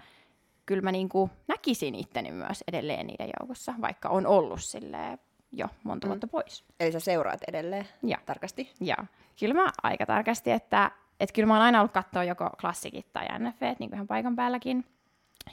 [0.68, 5.20] kyllä mä niinku näkisin itteni myös edelleen niiden joukossa, vaikka on ollut silleen
[5.51, 6.09] jo monta Mm.
[6.09, 6.65] vuotta pois.
[6.80, 8.18] Eli sä seuraat edelleen Ja.
[8.26, 8.72] tarkasti.
[8.82, 9.05] Joo,
[9.39, 13.26] kyllä mä aika tarkasti, että, että kyllä mä oon aina ollut katsoa joko klassikit tai
[13.39, 14.86] NFV, niin kuin ihan paikan päälläkin.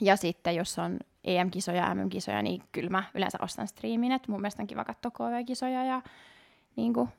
[0.01, 4.63] Ja sitten jos on EM-kisoja, MM-kisoja, niin kyllä mä yleensä ostan striimin, että mun mielestä
[4.63, 6.01] on kiva katsoa KV-kisoja ja
[6.75, 7.09] niin kuin,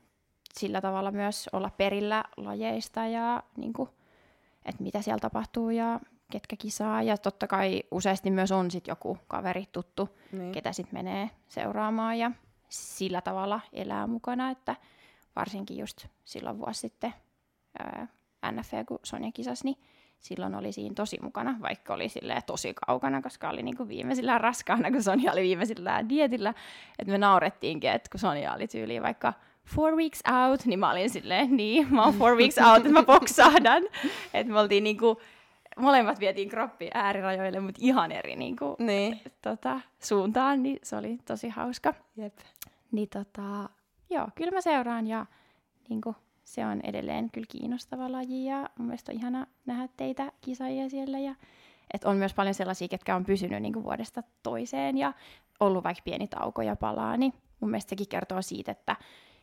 [0.53, 3.89] sillä tavalla myös olla perillä lajeista ja niin kuin,
[4.65, 5.99] että mitä siellä tapahtuu ja
[6.31, 7.01] ketkä kisaa.
[7.03, 10.51] Ja totta kai useasti myös on sit joku kaveri tuttu, Niin.
[10.51, 12.31] ketä sitten menee seuraamaan ja
[12.69, 14.75] sillä tavalla elää mukana, että
[15.35, 17.13] varsinkin just silloin vuosi sitten
[17.79, 18.07] ää,
[18.51, 19.77] NFV, kun Sonja kisasi, niin
[20.19, 24.91] silloin oli siinä tosi mukana, vaikka oli silleen tosi kaukana, koska oli niinku viimeisillään raskaana,
[24.91, 26.53] kun Sonja oli viimeisillään dietillä.
[26.99, 29.33] Että me naurettiinkin, että kun Sonja oli tyyliin vaikka
[29.75, 30.19] four weeks
[30.49, 33.83] out, niin mä olin silleen, niin, mä oon four weeks out, että mä boksahdan.
[34.33, 35.21] Että me oltiin niinku,
[35.77, 39.21] molemmat vietiin kroppi äärirajoille, mutta ihan eri niinku, Niin.
[39.41, 41.93] tota, suuntaan, niin se oli tosi hauska.
[42.17, 42.37] Jep.
[42.91, 43.69] Niin tota,
[44.09, 45.25] joo, kyllä mä seuraan ja
[45.89, 50.31] niin kuin, se on edelleen kyllä kiinnostava laji ja mun mielestä on ihana nähdä teitä
[50.41, 51.35] kisaajia siellä ja
[51.93, 55.13] et on myös paljon sellaisia, ketkä on pysynyt niin kuin vuodesta toiseen ja
[55.59, 58.95] ollut vaikka pieni tauko ja palaa, niin mun mielestä sekin kertoo siitä, että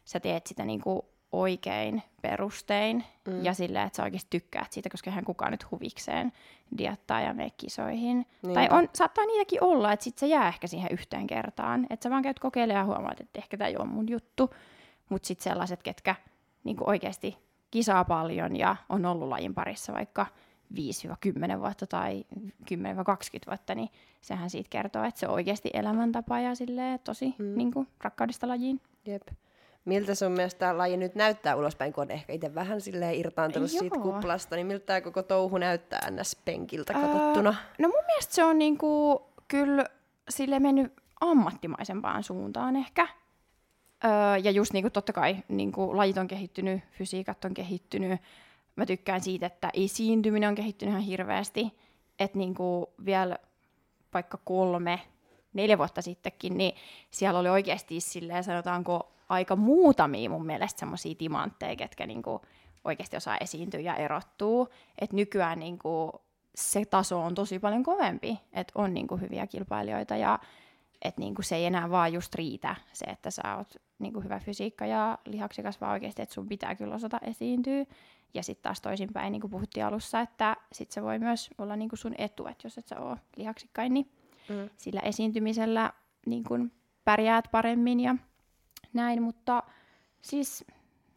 [0.05, 1.03] sä teet sitä niin kuin
[1.41, 3.45] oikein perustein mm.
[3.45, 6.33] ja silleen, että sä oikeasti tykkäät siitä, koska eihän kukaan nyt huvikseen
[6.79, 8.27] diettaa ja mene kisoihin.
[8.43, 8.55] Niinpä.
[8.55, 11.87] Tai on, saattaa niitäkin olla, että sit se jää ehkä siihen yhteen kertaan.
[11.91, 14.55] Että sä vaan käyt kokeilemaan ja huomaat, että ehkä tämä ei ole mun juttu.
[15.09, 16.15] Mutta sitten sellaiset, ketkä
[16.65, 17.39] niin oikeasti
[17.71, 20.27] kisaa paljon ja on ollut lajin parissa vaikka
[21.57, 22.77] 5-10 vuotta tai 10-20
[23.47, 23.89] vuotta, niin
[24.21, 27.57] sehän siitä kertoo, että se on oikeasti elämäntapa ja silleen tosi mm.
[27.57, 28.81] niin kuin, rakkaudesta lajiin.
[29.07, 29.23] Jep.
[29.85, 33.73] Miltä sun mielestä tämä laji nyt näyttää ulospäin, kun on ehkä itse vähän silleen irtaantunut
[33.73, 33.81] Joo.
[33.81, 37.55] siitä kuplasta, niin miltä tämä koko touhu näyttää NS-penkiltä katsottuna?
[37.79, 39.85] No mun mielestä se on niinku, kyllä
[40.29, 43.09] sille mennyt ammattimaisempaan suuntaan ehkä.
[44.05, 48.21] Öö, ja just niinku, totta kai niinku, lajit on kehittynyt, fysiikat on kehittynyt.
[48.77, 51.73] Mä tykkään siitä, että esiintyminen on kehittynyt ihan hirveästi.
[52.19, 53.39] Että niinku, vielä
[54.15, 55.01] vaikka kolme,
[55.55, 56.75] neljä vuotta sittenkin, niin
[57.11, 62.41] siellä oli oikeasti silleen, sanotaanko aika muutamia mun mielestä semmoisia timantteja, ketkä niinku
[62.85, 64.69] oikeasti osaa esiintyä ja erottuu.
[65.01, 66.13] Et nykyään niinku
[66.55, 70.39] se taso on tosi paljon kovempi, että on niinku hyviä kilpailijoita ja
[71.03, 74.87] että niinku se ei enää vaan just riitä se, että sä oot niinku hyvä fysiikka
[74.87, 77.85] ja lihaksikas, vaan oikeasti, että sun pitää kyllä osata esiintyä.
[78.35, 81.97] Ja sitten taas toisinpäin, niin kuin puhuttiin alussa, että sit se voi myös olla niinku
[81.97, 84.11] sun etu, että jos et sä ole lihaksikkain, niin
[84.49, 84.71] Mm.
[84.77, 85.93] sillä esiintymisellä
[86.27, 86.73] niin kun
[87.05, 88.15] pärjäät paremmin ja
[88.93, 89.63] näin, mutta
[90.23, 90.65] siis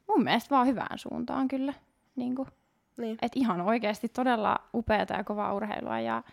[0.08, 1.74] mun mielestä vaan hyvään suuntaan kyllä.
[2.16, 2.48] Niin kun,
[2.98, 3.18] Niin.
[3.22, 6.24] et ihan oikeasti todella upeata ja kovaa urheilua ja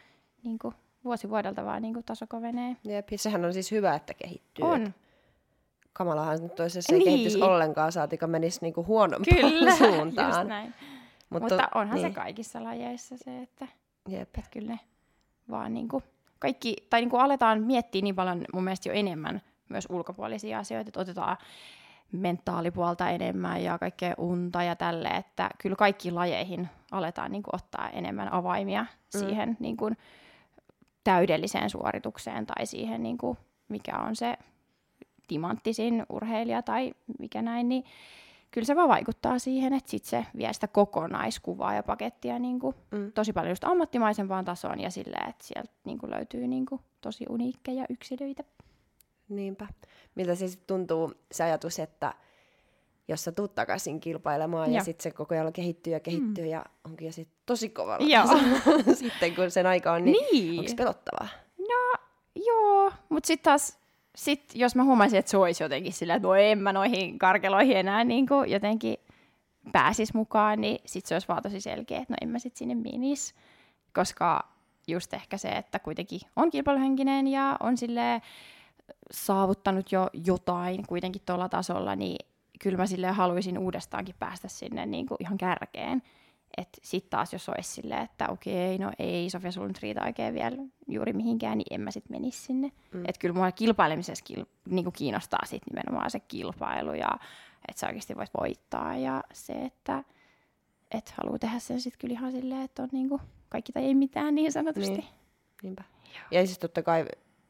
[0.43, 0.75] niin kun,
[1.05, 2.77] vuosi vuodelta vaan niin kun, taso kovenee.
[2.85, 4.65] Jep, ja sehän on siis hyvä, että kehittyy.
[4.65, 4.95] On.
[5.93, 7.05] Kamalahan nyt toisessa ei Niin.
[7.09, 10.49] kehittyisi ollenkaan, saatika menisi niinku huonompaan Kyllä, just suuntaan.
[10.49, 10.75] näin.
[11.31, 12.09] Mutta, mutta onhan niin.
[12.09, 13.67] se kaikissa lajeissa se, että
[14.09, 14.21] Jep.
[14.23, 14.81] että kyllä ne
[15.51, 16.03] vaan niinku
[16.39, 21.01] kaikki, tai niinku aletaan miettiä niin paljon mun mielestä jo enemmän myös ulkopuolisia asioita, että
[21.01, 21.37] otetaan
[22.13, 28.33] mentaalipuolta enemmän ja kaikkea unta ja tälle, että kyllä kaikki lajeihin aletaan niinku ottaa enemmän
[28.33, 29.21] avaimia mm.
[29.21, 29.91] siihen niinku
[31.05, 33.37] täydelliseen suoritukseen tai siihen, niinku,
[33.69, 34.37] mikä on se
[35.29, 37.85] timanttisin urheilija tai mikä näin, niin
[38.55, 42.77] kyllä se vaan vaikuttaa siihen, että sit se vie sitä kokonaiskuvaa ja pakettia niin kuin
[42.91, 43.13] mm.
[43.13, 47.25] tosi paljon just ammattimaisempaan tasoon ja silleen, että sieltä niin kuin löytyy niin kuin tosi
[47.29, 48.45] uniikkeja yksilöitä.
[49.29, 49.67] Niinpä.
[50.15, 52.15] Miltä se sitten tuntuu, se ajatus, että
[53.09, 56.51] jos sä tuut takaisin kilpailemaan ja, ja sitten se koko ajan kehittyy ja kehittyy mm.
[56.51, 58.07] ja onkin jo sit tosi kovalla
[58.95, 60.61] sitten kun sen aika on, niin, niin.
[60.61, 61.29] onko pelottavaa?
[61.59, 62.03] No
[62.47, 63.79] joo, mutta sitten taas
[64.17, 67.77] sit, jos mä huomasin, että se olisi jotenkin sillä, että no en mä noihin karkeloihin
[67.77, 68.97] enää niin kuin jotenkin
[69.73, 72.75] pääsis mukaan, niin sitten se olisi vaan tosi selkeä, että no en mä sitten sinne
[72.75, 73.35] menis,
[73.93, 74.49] koska
[74.89, 78.23] just ehkä se, että kuitenkin on kilpailuhenkinen ja on sille
[79.11, 82.27] saavuttanut jo jotain kuitenkin tuolla tasolla, niin
[82.61, 86.03] kyllä mä sille haluaisin uudestaankin päästä sinne niin kuin ihan kärkeen.
[86.57, 90.35] Että sitten taas jos olisi silleen, että okei, no ei Sofia sulla nyt riitä oikein
[90.35, 90.57] vielä
[90.89, 92.73] juuri mihinkään, niin en mä sitten menisi sinne.
[92.93, 93.01] Mm.
[93.01, 97.19] Että kyllä mua kilpailemisessa kil, niin kuin kiinnostaa sitten nimenomaan se kilpailu ja
[97.69, 100.05] että sä oikeasti voit voittaa ja se, että
[100.91, 103.95] et haluaa tehdä sen sitten kyllä ihan silleen, että on niin kuin kaikki tai ei
[103.95, 104.91] mitään niin sanotusti.
[104.91, 105.09] Niin.
[105.63, 105.85] Niinpä.
[106.31, 107.05] Ja siis totta kai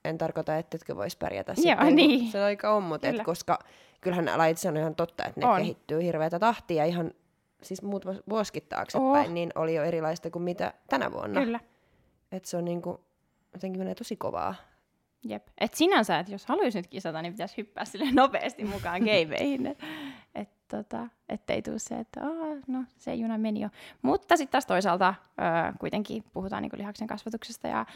[0.05, 2.31] en tarkoita, että etkö vois pärjätä sitten, Joo, niin.
[2.31, 3.59] se aika on, mutta et, koska
[4.01, 5.57] kyllähän lajit on ihan totta, että ne on.
[5.57, 7.11] kehittyy hirveätä tahtia ihan
[7.65, 9.33] siis muutama vuosikin taaksepäin, oh.
[9.33, 11.41] niin oli jo erilaista kuin mitä tänä vuonna.
[11.41, 11.61] Kyllä.
[12.33, 13.01] Että se on niinku,
[13.53, 14.55] jotenkin menee tosi kovaa.
[15.25, 15.47] Jep.
[15.59, 19.67] Et sinänsä, että jos haluaisi nyt kisata, niin pitäisi hyppää sille nopeasti mukaan gameihin.
[19.67, 19.79] Et,
[20.35, 22.21] et, tota, ettei tule se, että
[22.67, 23.69] no se juna meni jo.
[24.03, 27.87] Mutta sitten taas toisaalta ö, kuitenkin puhutaan niinku lihaksen kasvatuksesta ja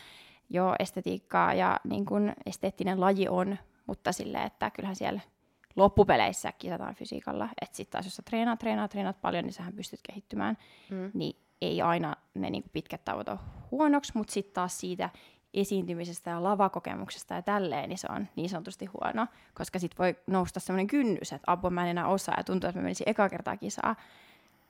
[0.50, 5.20] jo estetiikkaa ja niin kun esteettinen laji on, mutta sille, että kyllähän siellä
[5.76, 7.48] loppupeleissä kisataan fysiikalla.
[7.62, 10.58] Että sitten taas jos sä treenaat, treenaat, treenaat paljon, niin sähän pystyt kehittymään.
[10.90, 11.10] Mm.
[11.14, 13.38] Niin ei aina ne niin pitkät tauot ole
[13.70, 15.10] huonoksi, mutta sitten taas siitä
[15.54, 20.60] esiintymisestä ja lavakokemuksesta ja tälleen, niin se on niin sanotusti huono, koska sitten voi nousta
[20.60, 23.56] semmoinen kynnys, että apua mä en enää osaa ja tuntuu, että mä menisin eka kertaa
[23.56, 23.96] kisaa.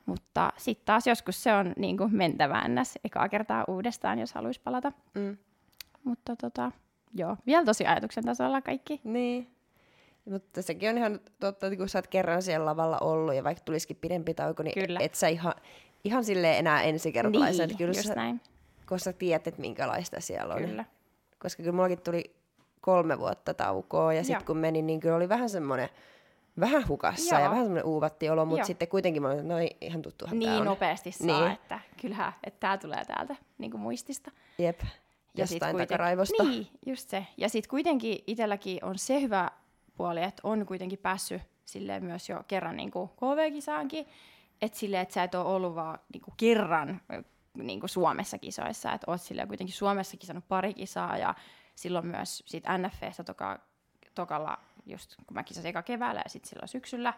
[0.07, 2.99] Mutta sitten taas joskus se on niin kuin mentävä ns.
[3.05, 4.92] ekaa kertaa uudestaan, jos haluaisi palata.
[5.14, 5.36] Mm.
[6.05, 6.72] Mutta tota,
[7.14, 9.01] joo, vielä tosi ajatuksen tasolla kaikki.
[9.05, 9.58] Niin.
[10.31, 13.64] Mutta sekin on ihan totta, että kun sä oot kerran siellä lavalla ollut ja vaikka
[13.64, 14.99] tulisikin pidempi tauko, niin kyllä.
[15.03, 15.55] et sä ihan,
[16.05, 17.66] ihan silleen enää ensikertalaisena.
[17.66, 18.41] Niin, kyllä just sä, näin.
[18.87, 20.64] Koska sä tiedät, että minkälaista siellä on.
[20.64, 20.85] Kyllä.
[21.39, 22.35] Koska kyllä mullakin tuli
[22.81, 25.89] kolme vuotta taukoa ja sitten kun menin, niin kyllä oli vähän semmoinen
[26.61, 27.45] vähän hukassa Joo.
[27.45, 28.66] ja vähän semmoinen uuvatti olo, mutta Joo.
[28.66, 31.53] sitten kuitenkin mä olin, no ihan tuttuhan Niin nopeasti saa, niin.
[31.53, 34.31] että kyllähän, että tämä tulee täältä niin kuin muistista.
[34.59, 34.89] Jep, ja
[35.43, 36.43] jostain takaraivosta.
[36.43, 37.26] Niin, just se.
[37.37, 39.51] Ja sitten kuitenkin itselläkin on se hyvä
[39.99, 44.07] puoli, että on kuitenkin päässyt silleen myös jo kerran niin kuin KV-kisaankin,
[44.62, 47.01] että silleen, että sä et ole ollut vaan niin kuin kerran
[47.55, 51.34] niin kuin Suomessa kisoissa, että oot silleen kuitenkin Suomessa kisannut pari kisaa ja
[51.74, 53.61] silloin myös sit NFVssä toka,
[54.14, 57.14] tokalla, just kun mä kisasin eka keväällä ja sitten silloin syksyllä,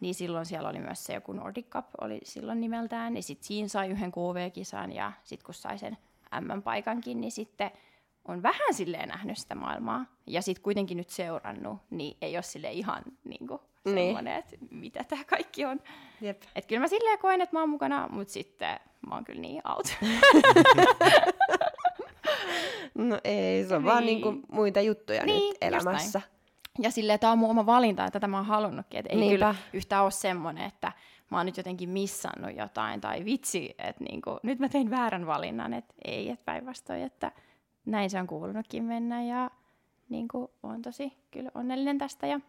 [0.00, 3.68] niin silloin siellä oli myös se joku Nordic Cup, oli silloin nimeltään, niin sitten siinä
[3.68, 5.98] sai yhden KV-kisan ja sitten kun sai sen
[6.40, 7.70] M-paikankin, niin sitten
[8.28, 12.72] on vähän silleen nähnyt sitä maailmaa ja sitten kuitenkin nyt seurannut, niin ei ole sille
[12.72, 13.96] ihan niin kuin, niin.
[14.06, 15.80] semmoinen, että mitä tämä kaikki on.
[16.20, 16.42] Jep.
[16.54, 19.62] Et kyllä mä silleen koen, että mä oon mukana, mutta sitten mä oon kyllä niin
[19.68, 19.96] out.
[22.94, 23.92] no ei, se on niin.
[23.92, 26.20] vaan niinku muita juttuja niin, nyt elämässä.
[26.78, 28.98] Ja silleen, tämä on mun oma valinta, että tätä mä oon halunnutkin.
[28.98, 29.34] Että ei Niinpä.
[29.34, 30.92] kyllä yhtään ole semmoinen, että
[31.30, 35.74] mä oon nyt jotenkin missannut jotain, tai vitsi, että niinku, nyt mä tein väärän valinnan,
[35.74, 37.32] että ei, että päinvastoin, että
[37.86, 39.50] näin se on kuulunutkin mennä ja
[40.08, 42.26] niin kuin, olen tosi kyllä onnellinen tästä.
[42.26, 42.40] Ja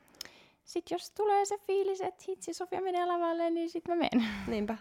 [0.63, 4.29] sitten jos tulee se fiilis, että hitsi Sofia menee lavalle, niin sitten mä menen.
[4.47, 4.77] Niinpä.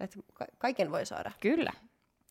[0.00, 1.32] Et ka- kaiken voi saada.
[1.40, 1.72] Kyllä.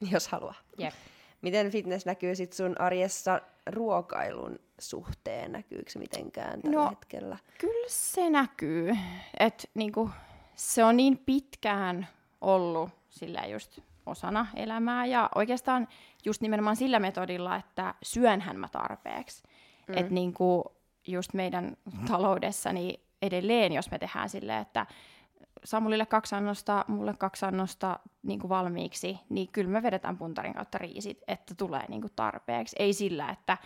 [0.12, 0.56] Jos haluaa.
[0.80, 0.94] Yep.
[1.42, 5.52] Miten fitness näkyy sit sun arjessa ruokailun suhteen?
[5.52, 7.38] Näkyykö se mitenkään tällä no, hetkellä?
[7.58, 8.92] Kyllä se näkyy.
[9.40, 10.10] Et, niinku,
[10.56, 12.08] se on niin pitkään
[12.42, 13.80] ollut sillä just
[14.10, 15.88] osana elämää ja oikeastaan
[16.26, 19.44] just nimenomaan sillä metodilla, että syönhän mä tarpeeksi.
[19.88, 19.98] Mm.
[19.98, 20.64] Että niin kuin
[21.08, 24.86] just meidän taloudessa niin edelleen, jos me tehdään silleen, että
[25.64, 30.78] Samulille kaksi annosta, mulle kaksi annosta niin kuin valmiiksi, niin kyllä me vedetään puntarin kautta
[30.78, 32.76] riisit, että tulee niin kuin tarpeeksi.
[32.80, 33.58] Ei sillä, että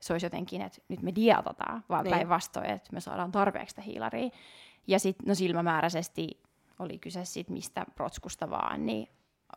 [0.00, 2.14] se olisi jotenkin, että nyt me dietataan, vaan niin.
[2.14, 4.30] päinvastoin, että me saadaan tarpeeksi sitä hiilaria.
[4.86, 6.42] Ja sitten no silmämääräisesti
[6.78, 9.08] oli kyse siitä mistä protskusta vaan, niin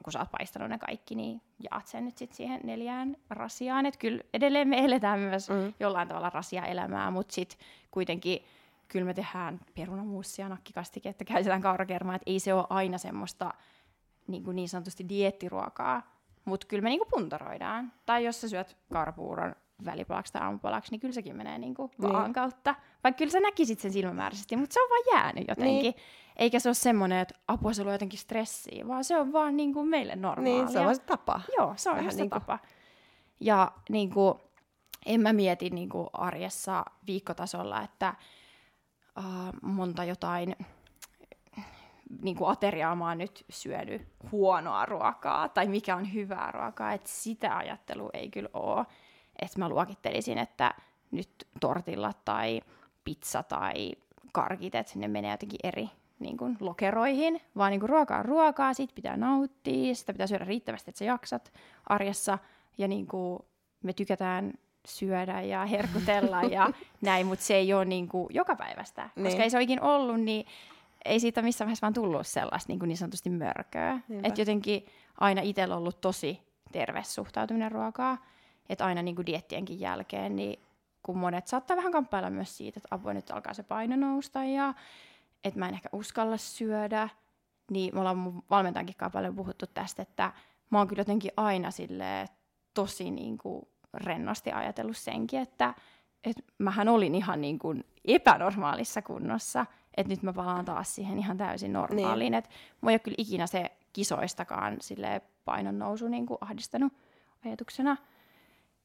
[0.04, 1.42] kun sä oot paistanut ne kaikki, niin
[1.72, 3.86] jaat sen nyt sit siihen neljään rasiaan.
[3.86, 5.74] Että kyllä edelleen me eletään myös mm.
[5.80, 7.60] jollain tavalla rasia-elämää, mutta sitten
[7.92, 8.46] kuitenkin
[8.88, 13.54] kyllä me tehdään perunamuussia, nakkikastiketta, käytetään kaurakermaa, että ei se ole aina semmoista
[14.28, 16.02] niin, kuin niin sanotusti diettiruokaa,
[16.46, 17.94] mutta kyllä me niin kuin puntaroidaan.
[18.06, 22.14] Tai jos sä syöt karpuuron välipalaksi tai aamupalaksi, niin kyllä sekin menee niin kuin Niin.
[22.14, 22.76] vaan kautta.
[23.04, 25.82] Vaikka kyllä sä näkisit sen silmämääräisesti, mutta se on vaan jäänyt jotenkin.
[25.82, 25.94] Niin.
[26.36, 29.74] Eikä se ole semmoinen, että apua se luo jotenkin stressiä, vaan se on vaan niin
[29.74, 30.54] kuin meille normaalia.
[30.64, 31.42] Niin, se on vaan se tapa.
[31.58, 32.60] Joo, se on Vähän just se niinku- tapa.
[33.40, 34.34] Ja niin kuin,
[35.06, 38.14] en mä mieti niin kuin arjessa viikkotasolla, että
[39.18, 39.24] uh,
[39.62, 40.56] monta jotain
[42.22, 47.10] niin kuin ateriaa mä oon nyt syönyt huonoa ruokaa tai mikä on hyvää ruokaa, että
[47.10, 48.86] sitä ajattelua ei kyllä ole,
[49.42, 50.74] että mä luokittelisin, että
[51.12, 51.30] nyt
[51.60, 52.62] tortilla tai
[53.04, 53.92] pizza tai
[54.32, 58.74] karkit, että ne menee jotenkin eri niin kuin lokeroihin, vaan niin kuin ruoka on ruokaa,
[58.74, 61.54] siitä pitää nauttia, sitä pitää syödä riittävästi, että sä jaksat
[61.90, 62.38] arjessa,
[62.78, 63.40] ja niin kuin
[63.84, 64.54] me tykätään
[64.88, 66.70] syödä ja herkutella ja
[67.02, 69.26] näin, mutta se ei ole niin kuin joka päivästä, Niin.
[69.26, 70.46] koska ei se oikein ollut, niin
[71.06, 74.00] ei siitä missään vaiheessa vaan tullut sellaista niin, kuin niin sanotusti mörköä.
[74.24, 74.86] Että jotenkin
[75.20, 76.40] aina itsellä ollut tosi
[76.72, 78.18] terve suhtautuminen ruokaa,
[78.70, 80.60] että aina niin kuin diettienkin jälkeen, niin
[81.04, 84.74] kun monet saattaa vähän kamppailla myös siitä, että apua nyt alkaa se paino nousta ja
[85.44, 87.10] että mä en ehkä uskalla syödä,
[87.72, 90.34] niin me ollaan mun valmentajankin kanssa paljon puhuttu tästä, että
[90.70, 92.28] mä oon kyllä jotenkin aina silleen
[92.74, 95.74] tosi niin kuin rennosti ajatellut senkin, että
[96.24, 99.66] et mähän olin ihan niin kuin epänormaalissa kunnossa,
[99.98, 102.20] että nyt mä palaan taas siihen ihan täysin normaaliin.
[102.20, 102.34] Niin.
[102.34, 102.50] Että
[102.82, 106.94] mua ei ole kyllä ikinä se kisoistakaan sille painon nousu niin kuin ahdistanut
[107.46, 107.98] ajatuksena.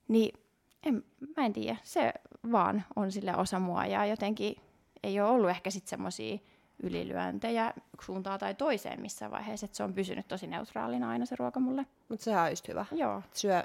[0.08, 0.40] Niin
[0.86, 1.04] en,
[1.36, 2.12] mä en tiedä, se
[2.52, 4.56] vaan on sille osa mua ja jotenkin
[5.02, 6.38] ei ole ollut ehkä sitten semmoisia
[6.82, 11.60] ylilyöntejä suuntaan tai toiseen missään vaiheessa, että se on pysynyt tosi neutraalina aina se ruoka
[11.60, 11.86] mulle.
[12.08, 12.86] Mutta sehän on just hyvä.
[12.92, 13.62] Joo, Syö,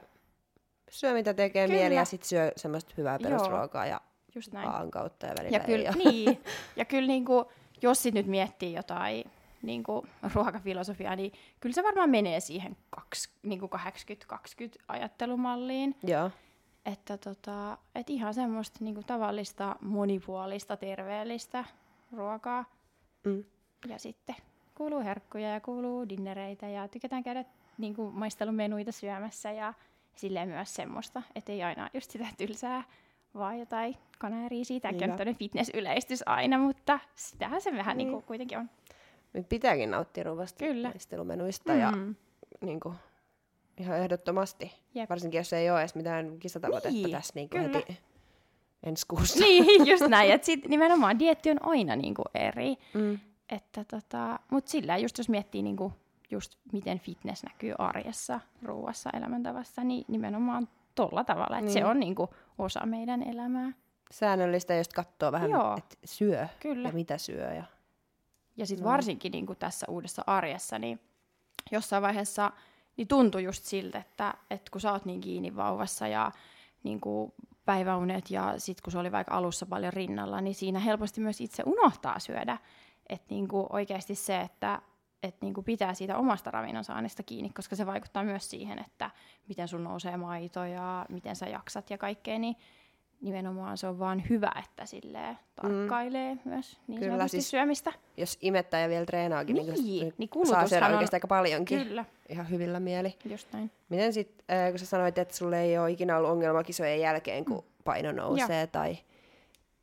[0.90, 1.80] syö mitä tekee Kyllä.
[1.80, 4.02] mieli ja sitten syö semmoista hyvää perusruokaa ja
[4.36, 4.70] just näin.
[4.70, 6.12] vaan kautta ja välillä Ja kyllä, ei.
[6.12, 6.44] niin,
[6.76, 7.46] ja kyllä niin kuin,
[7.82, 9.24] jos sit nyt miettii jotain
[9.64, 13.76] niin kuin ruokafilosofiaa, niin kyllä se varmaan menee siihen kaks, niin kuin 80-20
[14.88, 15.96] ajattelumalliin.
[16.04, 16.32] Joo.
[16.86, 21.66] Että tota, et ihan semmoista niin kuin tavallista, monipuolista, terveellistä
[22.12, 22.66] ruokaa.
[23.24, 23.44] Mm.
[23.88, 24.36] Ja sitten
[24.76, 27.46] kuuluu herkkuja ja kuuluu dinnereitä ja tykätään käydä
[27.78, 29.74] niin kuin maistelumenuita syömässä ja
[30.16, 32.84] silleen myös semmoista, että ei aina just sitä tylsää,
[33.34, 34.80] vaan jotain kana ja riisiä.
[34.80, 38.12] Tämäkin on fitness-yleistys aina, mutta sitähän se vähän niin.
[38.12, 38.70] Kuin kuitenkin on.
[39.34, 40.88] Nyt pitääkin nauttia ruoasta Kyllä.
[40.90, 42.16] maistelumenuista ja Mm.
[42.62, 42.96] niin kuin,
[43.78, 44.72] ihan ehdottomasti.
[44.96, 45.10] Jep.
[45.10, 47.98] Varsinkin jos ei ole edes mitään kisatavoitetta Niin, tässä niin kuin heti
[48.84, 49.40] ensi kuussa.
[49.40, 50.32] Niin, just näin.
[50.32, 52.76] Että sit nimenomaan dietti on aina niin kuin eri.
[52.94, 53.20] Mm.
[53.50, 55.94] Että tota, mutta sillä just jos miettii niinku
[56.32, 61.86] just miten fitness näkyy arjessa, ruuassa, elämäntavassa, niin nimenomaan tolla tavalla, että se Niin.
[61.88, 63.72] on niinku osa meidän elämää.
[64.12, 66.88] Säännöllistä just katsoa vähän, että syö Kyllä.
[66.88, 67.54] ja mitä syö.
[67.54, 67.64] Ja...
[68.58, 68.92] Ja sitten No.
[68.92, 71.00] varsinkin niinku tässä uudessa arjessa, niin
[71.72, 72.52] jossain vaiheessa
[72.98, 76.32] niin tuntui just siltä, että, että kun sä oot niin kiinni vauvassa ja
[76.84, 77.34] niinku
[77.66, 81.64] päiväunet ja sitten kun se oli vaikka alussa paljon rinnalla, niin siinä helposti myös itse
[81.66, 82.58] unohtaa syödä.
[83.10, 84.82] Että niinku oikeasti se, että
[85.24, 89.12] et niinku pitää siitä omasta ravinnon saannista kiinni, koska se vaikuttaa myös siihen, että
[89.48, 92.56] miten sun nousee maito ja miten sä jaksat ja kaikkea, niin
[93.24, 96.40] nimenomaan se on vaan hyvä, että silleen tarkkailee mm.
[96.46, 97.94] myös niin Kyllä, sanotusti siis syömistä.
[98.18, 101.88] Jos imettää ja vielä treenaakin, niin, Niin, niin saa syödä on- oikeastaan aika paljonkin.
[101.88, 103.16] Kyllä, Ihan hyvillä mieli.
[103.26, 103.72] just näin.
[103.90, 107.64] Miten sitten, kun sä sanoit, että sulle ei ole ikinä ollut ongelma kisojen jälkeen, kun
[107.84, 108.98] paino nousee tai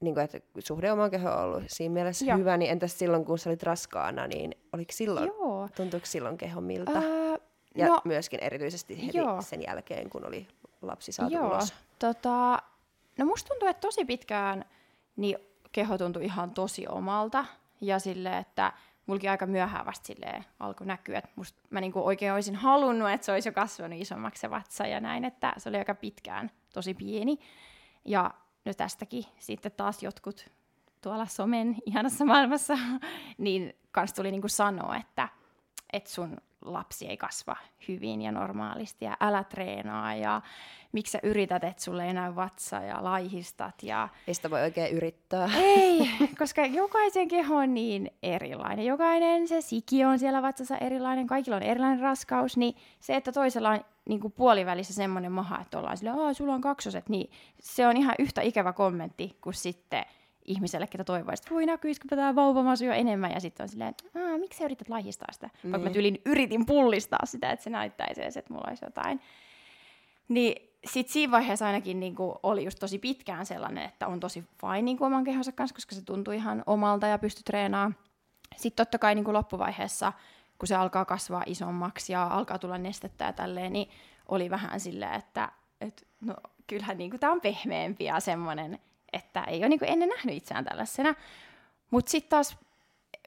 [0.01, 2.39] niin kuin, että suhde omaan kehoon on ollut siinä mielessä Joo.
[2.39, 5.69] hyvä, niin entäs silloin, kun sä olit raskaana, niin oliko silloin, Joo.
[5.77, 6.93] tuntuiko silloin keho miltä?
[6.99, 7.37] Öö,
[7.75, 9.43] ja no, myöskin erityisesti heti joo.
[9.43, 10.47] sen jälkeen, kun oli
[10.83, 11.47] lapsi saatu joo.
[11.47, 11.75] ulos.
[11.99, 12.63] Tota,
[13.19, 14.65] no musta tuntuu, että tosi pitkään
[15.17, 15.39] niin
[15.73, 17.45] keho tuntui ihan tosi omalta.
[17.81, 18.73] Ja sille, että
[19.07, 23.25] mulkin aika myöhään vasta silleen alkoi näkyä, että musta, mä niinku oikein olisin halunnut, että
[23.25, 26.95] se olisi jo kasvanut isommaksi se vatsa ja näin, että se oli aika pitkään tosi
[26.95, 27.39] pieni.
[28.05, 28.31] Ja
[28.65, 30.51] no tästäkin sitten taas jotkut
[31.01, 32.79] tuolla somen ihanassa maailmassa,
[33.39, 35.29] niin kans tuli niinku sanoa, että,
[35.93, 37.57] että sun lapsi ei kasva
[37.89, 40.41] hyvin ja normaalisti ja älä treenaa ja
[40.93, 44.97] miksi sä yrität, että sulle ei näy vatsa ja laihistat ja Ei sitä voi oikein
[44.97, 45.51] yrittää.
[45.57, 48.87] ei, koska jokaisen keho on niin erilainen.
[48.87, 53.71] Jokainen se siki on siellä vatsassa erilainen, kaikilla on erilainen raskaus, niin se, että toisella
[53.71, 57.31] on niin kuin puolivälissä semmoinen maha, että ollaan silleen, Aa, sulla on kaksoset, niin
[57.61, 60.05] se on ihan yhtä ikävä kommentti kuin sitten
[60.45, 64.39] ihmiselle, ketä toivoisi, että voi näkyisikö tämä vauvamasu jo enemmän, ja sitten on silleen, Aa,
[64.39, 65.47] miksi sä yrität laihistaa sitä?
[65.63, 65.73] Niin.
[65.73, 65.93] Vaikka mä Niin.
[65.93, 69.21] tyylin yritin pullistaa sitä, että se näyttäisi edes, että mulla olisi jotain.
[70.29, 74.83] Niin sitten siinä vaiheessa ainakin niinku oli just tosi pitkään sellainen, että on tosi fine
[74.83, 77.97] niinku oman kehonsa kanssa, koska se tuntui ihan omalta ja pystyi treenaamaan.
[78.57, 80.13] Sitten totta kai niinku loppuvaiheessa,
[80.59, 83.89] kun se alkaa kasvaa isommaksi ja alkaa tulla nestettä ja tälleen, niin
[84.29, 86.35] oli vähän silleen, että et, no,
[86.67, 88.79] kyllähän niin tämä on pehmeämpi ja semmoinen,
[89.13, 91.15] että ei ole niin ennen nähnyt itseään tällaisena.
[91.91, 92.59] Mutta sitten taas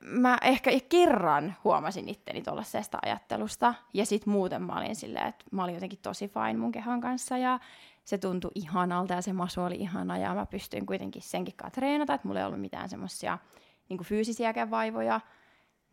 [0.02, 5.64] mä ehkä kerran huomasin itteni tuollaisesta ajattelusta, ja sitten muuten mä olin silleen, että mä
[5.64, 7.60] olin jotenkin tosi fine mun kehon kanssa, ja
[8.04, 12.14] se tuntui ihanalta, ja se masu oli ihana, ja mä pystyin kuitenkin senkin kanssa treenata,
[12.14, 13.38] että mulla ei ollut mitään semmoisia
[13.90, 15.22] niin fyysisiäkään vaivoja,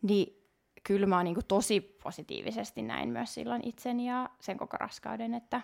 [0.01, 0.41] niin
[0.83, 5.61] kyllä mä niin tosi positiivisesti näin myös silloin itseni ja sen koko raskauden, että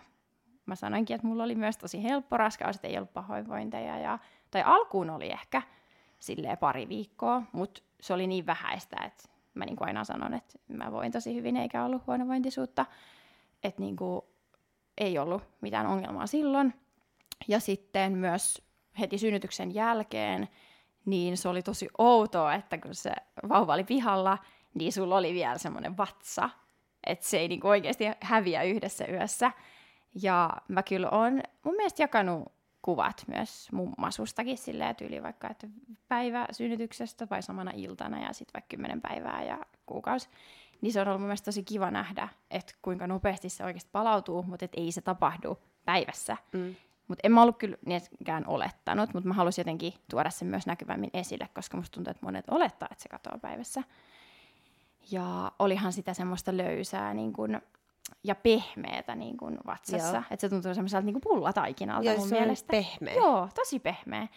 [0.67, 4.19] mä sanoinkin, että mulla oli myös tosi helppo raskaus, että ei ollut pahoinvointeja, ja,
[4.51, 5.61] tai alkuun oli ehkä
[6.19, 10.59] silleen pari viikkoa, mutta se oli niin vähäistä, että mä niin kuin aina sanon, että
[10.67, 12.85] mä voin tosi hyvin eikä ollut huonovointisuutta,
[13.63, 14.21] että niin kuin
[14.97, 16.73] ei ollut mitään ongelmaa silloin.
[17.47, 18.61] Ja sitten myös
[18.99, 20.49] heti synnytyksen jälkeen,
[21.05, 23.11] niin se oli tosi outoa, että kun se
[23.49, 24.37] vauva oli pihalla,
[24.73, 26.49] niin sulla oli vielä semmoinen vatsa,
[27.07, 29.51] että se ei niin oikeasti häviä yhdessä yössä.
[30.21, 32.51] Ja mä kyllä oon mun mielestä jakanut
[32.81, 35.67] kuvat myös mummasustakin silleen tyyli vaikka, että
[36.07, 40.29] päivä synnytyksestä vai samana iltana ja sitten vaikka kymmenen päivää ja kuukausi.
[40.81, 44.43] Niin se on ollut mun mielestä tosi kiva nähdä, että kuinka nopeasti se oikeasti palautuu,
[44.43, 46.37] mutta et ei se tapahdu päivässä.
[46.53, 46.75] Mm.
[47.07, 51.09] Mutta en mä ollut kyllä niinkään olettanut, mutta mä halusin jotenkin tuoda sen myös näkyvämmin
[51.13, 53.83] esille, koska musta tuntuu, että monet olettaa, että se katoaa päivässä.
[55.11, 57.61] Ja olihan sitä semmoista löysää niin kun
[58.23, 60.23] ja pehmeätä niin kuin vatsassa.
[60.31, 62.77] Että se tuntuu semmoiselta niin kuin pullataikinalta Joo, mun se mielestä.
[62.77, 63.13] on pehmeä.
[63.13, 64.27] Joo, tosi pehmeä.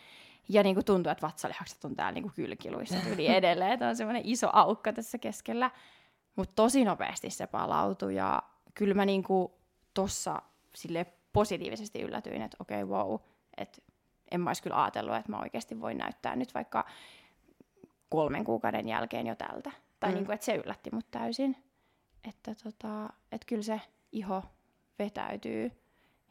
[0.49, 3.73] Ja niin kuin tuntuu, että vatsalihakset on täällä niin kuin kylkiluissa yli edelleen.
[3.73, 5.71] Että on semmoinen iso aukka tässä keskellä.
[6.37, 8.43] Mutta tosi nopeasti se palautui ja
[8.75, 9.53] kyllä mä niin kuin
[9.95, 10.43] tossa
[10.75, 13.15] sille positiivisesti yllätyin, että okei, okay, wow,
[13.57, 13.83] että
[14.31, 16.85] en mä olisi kyllä ajatellut, että mä oikeasti voin näyttää nyt vaikka
[18.09, 19.71] kolmen kuukauden jälkeen jo tältä.
[20.01, 20.15] Tai mm.
[20.15, 21.57] niin kuin, että se yllätti mut täysin
[22.29, 23.81] että tota, et kyllä se
[24.13, 24.43] iho
[24.99, 25.73] vetäytyy.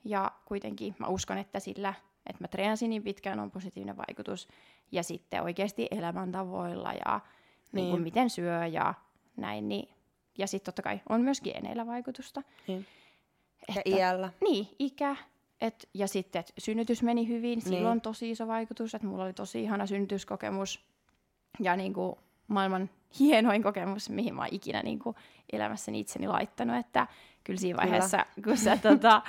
[0.05, 1.93] Ja kuitenkin mä uskon, että sillä,
[2.25, 4.47] että mä treenasin niin pitkään, on positiivinen vaikutus.
[4.91, 7.19] Ja sitten oikeasti elämäntavoilla ja
[7.71, 7.83] niin.
[7.83, 8.93] Niin kuin miten syö ja
[9.37, 9.69] näin.
[9.69, 9.89] Niin.
[10.37, 12.43] Ja sitten totta kai on myös geeneillä vaikutusta.
[12.67, 12.85] Niin.
[13.69, 14.31] Että, ja iällä.
[14.41, 15.15] Niin, ikä.
[15.61, 17.85] Et, ja sitten, että synnytys meni hyvin, niin.
[17.85, 18.95] on tosi iso vaikutus.
[18.95, 20.85] Että mulla oli tosi ihana synnytyskokemus.
[21.59, 22.15] Ja niin kuin
[22.49, 22.89] maailman
[23.19, 25.15] hienoin kokemus, mihin mä oon ikinä niin kuin
[25.53, 27.07] elämässäni itseni laittanut, että
[27.43, 28.45] kyllä siinä vaiheessa, kyllä.
[28.45, 29.21] kun sä tota,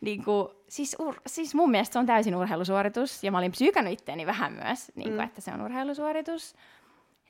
[0.00, 3.92] niin kuin, siis, ur, siis mun mielestä se on täysin urheilusuoritus, ja mä olin psyykännyt
[3.92, 5.24] itteeni vähän myös, niin kuin, mm.
[5.24, 6.54] että se on urheilusuoritus,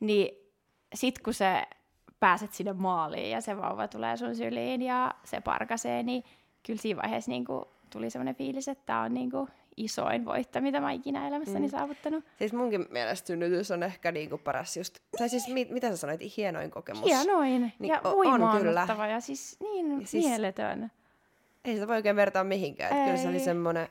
[0.01, 0.29] niin
[0.95, 1.67] sit kun sä
[2.21, 6.25] pääset sinne maaliin ja se vauva tulee sun syliin ja se parkasee, niin
[6.67, 10.61] kyllä siinä vaiheessa niin kuin, tuli sellainen fiilis, että tämä on niin kuin, isoin voitto,
[10.61, 11.71] mitä mä ikinä elämässäni mm.
[11.71, 12.25] saavuttanut.
[12.39, 16.37] Siis munkin mielestä synnytys on ehkä niinku paras just, tai siis mit, mitä sä sanoit,
[16.37, 17.05] hienoin kokemus.
[17.05, 20.91] Hienoin niin, ja voimaannuttava ja siis niin ja siis, mieletön.
[21.65, 23.89] Ei sitä voi oikein vertaa mihinkään, että kyllä se oli semmoinen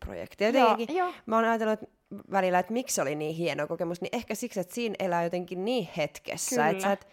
[0.00, 0.44] projekti.
[0.44, 1.14] Jotenkin, joo, jo.
[1.26, 1.96] mä oon ajatellut että
[2.30, 5.64] välillä, että miksi se oli niin hieno kokemus, niin ehkä siksi, että siinä elää jotenkin
[5.64, 6.68] niin hetkessä, kyllä.
[6.68, 7.06] että sä et,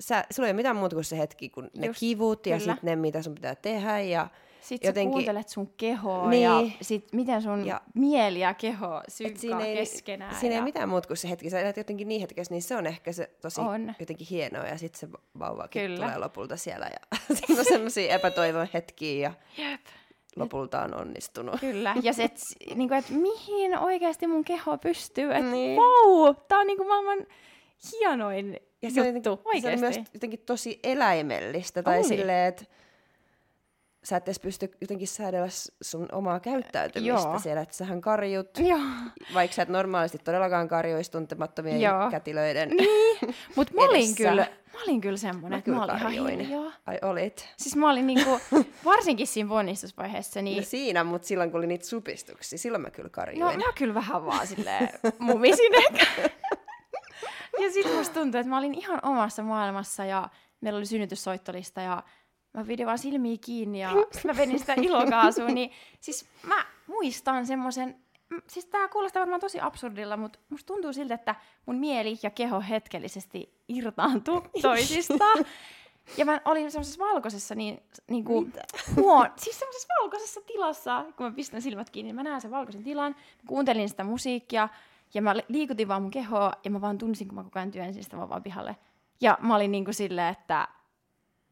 [0.00, 2.78] sä, sulla ei ole mitään muuta kuin se hetki, kun Just, ne kivut ja sitten
[2.82, 4.28] ne, mitä sun pitää tehdä ja
[4.68, 5.10] sitten jotenkin...
[5.10, 6.42] sä kuuntelet sun kehoa niin.
[6.42, 7.80] ja sit miten sun ja...
[7.94, 10.34] mieli ja keho synkkaa ei, keskenään.
[10.34, 10.58] Siinä ja...
[10.58, 11.50] ei mitään muuta kuin se hetki.
[11.50, 13.94] Sä elät jotenkin niin hetkessä, niin se on ehkä se tosi on.
[14.00, 14.66] jotenkin hienoa.
[14.66, 15.08] Ja sitten se
[15.38, 16.06] vauvakin Kyllä.
[16.06, 16.86] tulee lopulta siellä.
[16.86, 19.32] Ja siinä on semmoisia epätoivon hetkiä ja
[19.70, 19.80] Jep.
[20.36, 21.60] lopulta on onnistunut.
[21.60, 21.94] Kyllä.
[22.02, 22.40] Ja se, että
[22.74, 25.30] niinku, et mihin oikeasti mun keho pystyy.
[25.34, 25.80] Että niin.
[25.80, 27.26] wow, tää on niinku maailman
[27.92, 31.82] hienoin ja se juttu, on, se on myös jotenkin tosi eläimellistä.
[31.82, 32.64] Tai silleen, että
[34.04, 35.48] sä et edes pysty jotenkin säädellä
[35.82, 37.38] sun omaa käyttäytymistä Joo.
[37.38, 38.78] siellä, että sähän karjut, Joo.
[39.34, 42.10] vaikka sä et normaalisti todellakaan karjuisi tuntemattomien Joo.
[42.10, 46.72] kätilöiden Niin, mutta mä olin kyllä, mä olin kyllä semmoinen, että mä olin ihan hiljaa.
[46.86, 47.48] Ai olit?
[47.56, 48.40] Siis mä olin niinku,
[48.84, 50.42] varsinkin siinä ponnistusvaiheessa.
[50.42, 50.56] Niin...
[50.56, 53.58] No siinä, mutta silloin kun oli niitä supistuksia, silloin mä kyllä karjuin.
[53.58, 54.88] No mä kyllä vähän vaan silleen
[55.18, 56.06] mumisin ehkä.
[57.62, 60.28] ja sit musta tuntui, että mä olin ihan omassa maailmassa ja
[60.60, 62.02] meillä oli synnytyssoittolista ja
[62.58, 63.90] mä pidin vaan silmiä kiinni ja
[64.24, 67.96] mä venin sitä ilokaasua, niin siis mä muistan semmoisen,
[68.46, 71.34] siis tää kuulostaa varmaan tosi absurdilla, mutta musta tuntuu siltä, että
[71.66, 75.44] mun mieli ja keho hetkellisesti irtaantuu toisistaan.
[76.16, 78.52] Ja mä olin semmoisessa valkoisessa, niin, niin kuin,
[78.96, 82.84] huon, siis semmoisessa valkoisessa tilassa, kun mä pistän silmät kiinni, niin mä näen sen valkoisen
[82.84, 84.68] tilan, kuuntelin sitä musiikkia,
[85.14, 88.04] ja mä liikutin vaan mun kehoa, ja mä vaan tunsin, kun mä koko ajan työnsin
[88.04, 88.76] sitä vaan pihalle.
[89.20, 90.68] Ja mä olin niin kuin silleen, että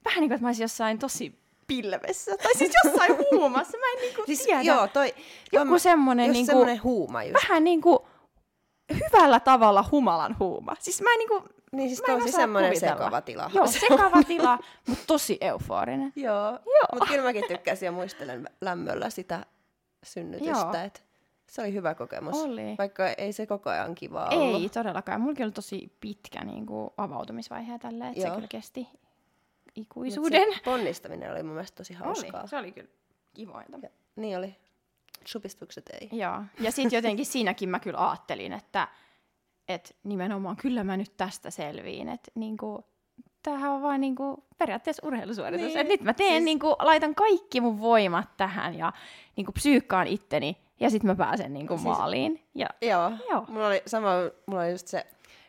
[0.07, 2.36] vähän niin kuin, että mä olisin jossain tosi pilvessä.
[2.42, 4.62] Tai siis jossain huumassa, mä en niinku siis, tiedä.
[4.62, 5.14] Joo, toi,
[5.52, 7.42] Joku semmonen, niinku, semmonen huuma just.
[7.42, 8.09] Vähän niinku
[8.94, 10.74] hyvällä tavalla humalan huuma.
[10.78, 11.42] Siis mä en niinku,
[11.72, 12.96] niin siis tosi semmoinen kuvitella.
[12.96, 13.50] sekava tila.
[13.54, 16.12] Joo, sekava tila, mutta tosi euforinen.
[16.16, 16.86] Joo, Joo.
[16.92, 19.46] mutta kyllä mäkin tykkäsin ja muistelen lämmöllä sitä
[20.04, 20.78] synnytystä.
[20.78, 20.84] Joo.
[20.86, 21.07] Et
[21.50, 22.36] se oli hyvä kokemus.
[22.36, 22.74] Oli.
[22.78, 24.62] Vaikka ei se koko ajan kiva ollut.
[24.62, 25.20] Ei todellakaan.
[25.20, 28.88] Mulla oli tosi pitkä niin kuin, avautumisvaihe tälle, että se kyllä kesti
[29.76, 30.54] ikuisuuden.
[30.54, 32.40] Se ponnistaminen oli mun mielestä tosi hauskaa.
[32.40, 32.48] Oli.
[32.48, 32.88] Se oli kyllä
[33.34, 33.78] kivointa.
[33.82, 34.56] Ja, niin oli.
[35.24, 36.08] Supistukset ei.
[36.12, 36.42] Joo.
[36.60, 38.88] Ja sitten jotenkin siinäkin mä kyllä ajattelin, että,
[39.68, 42.08] että nimenomaan kyllä mä nyt tästä selviin.
[42.08, 42.84] Että niinku,
[43.42, 45.66] tämähän on vaan niinku periaatteessa urheilusuoritus.
[45.66, 48.92] Niin, että nyt mä teen, siis- niinku, laitan kaikki mun voimat tähän ja
[49.36, 50.56] niinku, psyykkaan itteni.
[50.80, 51.84] Ja sitten mä pääsen niinku, siis...
[51.84, 52.42] maaliin.
[52.54, 53.12] Ja, Joo.
[53.30, 53.44] Joo.
[53.48, 54.08] Mulla oli sama,
[54.46, 55.06] mulla oli just se,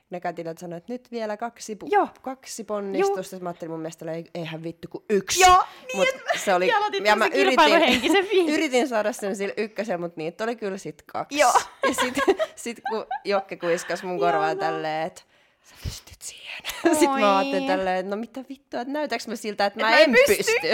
[0.09, 2.07] ne kätilöt sanoi, että nyt vielä kaksi, pu- Joo.
[2.21, 3.23] kaksi ponnistusta.
[3.23, 5.41] Sitten Mä ajattelin mun mielestä, että eihän vittu kuin yksi.
[5.41, 5.63] Joo,
[5.95, 6.67] Mut se oli,
[7.05, 11.39] Ja mä yritin, yritin saada sen sillä ykkösellä, mutta niitä oli kyllä sit kaksi.
[11.39, 11.53] Joo.
[11.87, 12.13] Ja sit,
[12.55, 15.21] sit kun Jokke kuiskas mun korvaa tälleen, että
[15.63, 16.63] sä pystyt siihen.
[16.83, 17.19] Sitten Oi.
[17.19, 20.03] mä ajattelin tälleen, että no mitä vittua, että näytäks mä siltä, että mä, mä en
[20.09, 20.53] en pysty.
[20.61, 20.67] pysty.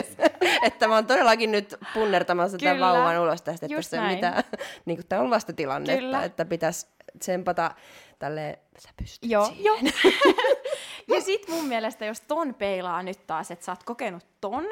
[0.64, 2.88] että mä oon todellakin nyt punnertamassa tämän Kyllä.
[2.94, 4.44] vauvan ulos tästä, että Just tässä ei ole mitään,
[4.86, 6.24] niin kuin tää on vasta tilannetta, Kyllä.
[6.24, 6.88] että pitäisi
[7.20, 7.72] tsempata
[8.20, 9.64] tälleen, sä pystyt Joo, siihen.
[9.64, 9.78] joo.
[11.16, 14.66] ja sit mun mielestä, jos ton peilaa nyt taas, että sä oot kokenut ton,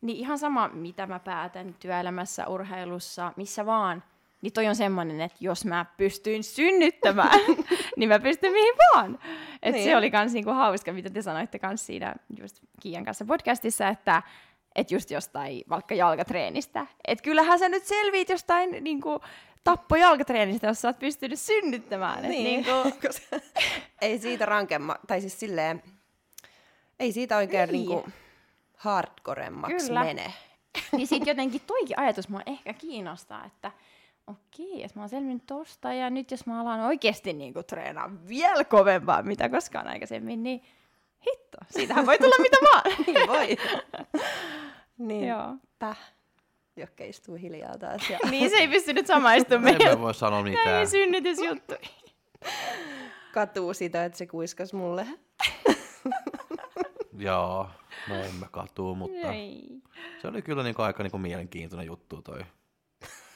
[0.00, 4.02] niin ihan sama, mitä mä päätän työelämässä, urheilussa, missä vaan,
[4.42, 7.40] niin toi on semmonen, että jos mä pystyin synnyttämään,
[7.96, 9.18] niin mä pystyn mihin vaan.
[9.62, 9.84] Et Niin.
[9.84, 14.22] Se oli kans niinku hauska, mitä te sanoitte kans siinä just Kiian kanssa podcastissa, että
[14.74, 16.86] et just jostain vaikka jalkatreenistä.
[17.08, 19.26] Et kyllähän sä nyt selviit jostain niinku, tappo
[20.00, 22.22] jalkatreenistä, jos sä oot pystynyt synnyttämään.
[22.22, 23.36] Niin, niinku, koska
[24.02, 25.82] ei siitä rankemma, tai siis silleen,
[27.00, 27.88] ei siitä oikein Niin.
[27.88, 28.10] niinku
[28.76, 30.04] hardcoremmaksi Kyllä.
[30.04, 30.32] mene.
[30.92, 33.70] Niin sit jotenkin toikin ajatus mua ehkä kiinnostaa, että
[34.26, 38.64] okei, jos mä oon selvinnyt tosta ja nyt jos mä alan oikeasti niinku treenaa vielä
[38.64, 40.62] kovempaa, mitä koskaan aikaisemmin, niin
[41.26, 42.96] hitto, siitähän voi tulla mitä vaan.
[43.06, 43.56] Niin voi.
[44.98, 45.54] niin, Joo.
[45.78, 45.98] päh.
[46.76, 48.10] Jokke istuu hiljaa taas.
[48.10, 50.66] Ja Niin se ei pystynyt samaistumaan En mä voi sanoa mitään.
[50.66, 51.74] näihin synnytysjuttu.
[53.32, 55.06] katuu sitä, että se kuiskas mulle.
[57.18, 57.68] Joo,
[58.08, 59.68] no en mä katuu, mutta Ei.
[60.22, 62.40] se oli kyllä niinku aika niinku mielenkiintoinen juttu toi.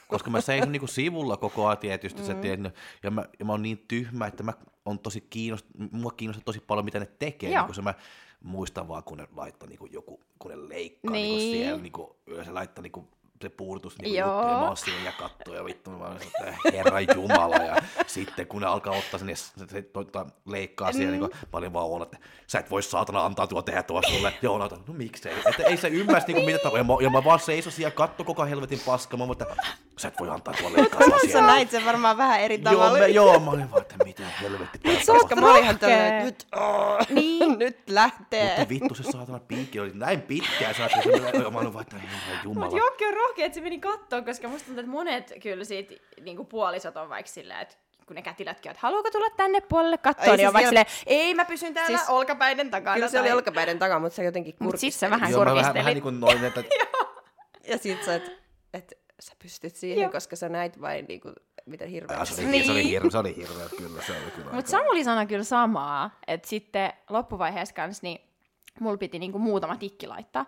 [0.07, 2.25] Koska mä seison niinku sivulla koko ajan tietysti, mm.
[2.27, 4.53] sä tiedät, ja mä, ja mä oon niin tyhmä, että mä
[4.85, 7.59] on tosi kiinnost, mua kiinnostaa tosi paljon, mitä ne tekee, Joo.
[7.59, 7.93] niin kun se mä
[8.43, 11.23] muistan vaan, kun ne laittaa niinku joku, kun ne leikkaa niin.
[11.23, 11.57] niinku Niin.
[11.57, 13.07] siellä, niinku, se laittaa niinku
[13.41, 14.69] se puudutus niin Joo.
[14.69, 17.75] juttu, ja kattoo, ja vittu, oon että herra jumala, ja
[18.07, 21.73] sitten kun ne alkaa ottaa sen, niin se, se tota, leikkaa siellä, niin mä olin
[21.73, 22.17] vaan olla, että
[22.47, 25.77] sä et voi saatana antaa tuo tehdä tuo sulle, joo, no, no miksei, että ei
[25.77, 28.79] se ymmärsi niin mitä tapaa, ja mä, ja mä vaan seisosin ja katto koko helvetin
[28.85, 29.45] paska, mä mutta
[29.97, 31.47] sä et voi antaa tuo leikkaa sua Sä siellä.
[31.47, 32.99] näit sen varmaan vähän eri Joo, tavalla.
[32.99, 35.77] mä, joo, mä olin vaan, että mitä helvetti tää Koska mä olin ihan
[36.23, 37.59] nyt, oh, Niin.
[37.59, 38.47] nyt lähtee.
[38.57, 40.89] Mutta vittu se saatana piikki oli näin pitkään, sä
[41.51, 42.65] mä olin vaan, että herra jumala.
[42.65, 45.93] Mutta Jokki on rohkea, että se meni kattoon, koska musta tuntuu, että monet kyllä siitä
[46.21, 47.75] niinku puolisot on vaikka silleen, että
[48.07, 50.85] kun ne kätilätkin on, että haluuko tulla tänne puolelle kattoon, niin siis on vaikka silleen,
[51.05, 52.95] ei mä pysyn täällä Siis- olkapäiden takana.
[52.95, 54.91] Kyllä se oli tai- olkapäiden takaa, mutta se jotenkin Mut kurkisteli.
[54.91, 55.79] sit se vähän Joo, mä vähän, kurkistelit.
[55.83, 56.63] vähän niin kuin noin, että
[57.67, 58.31] Ja sit sä, että
[58.73, 60.11] et, sä pystyt siihen, Joo.
[60.11, 61.33] koska sä näit vain niinku,
[61.71, 62.17] miten hirveä.
[62.19, 62.65] Ah, se oli, Niin.
[62.65, 64.51] se oli hirveä, se oli hirveä, kyllä, se oli kyllä.
[64.51, 68.21] Mutta Samuli sanoi kyllä samaa, että sitten loppuvaiheessa kanssa, niin
[68.79, 70.45] mulla piti niinku muutama tikki laittaa,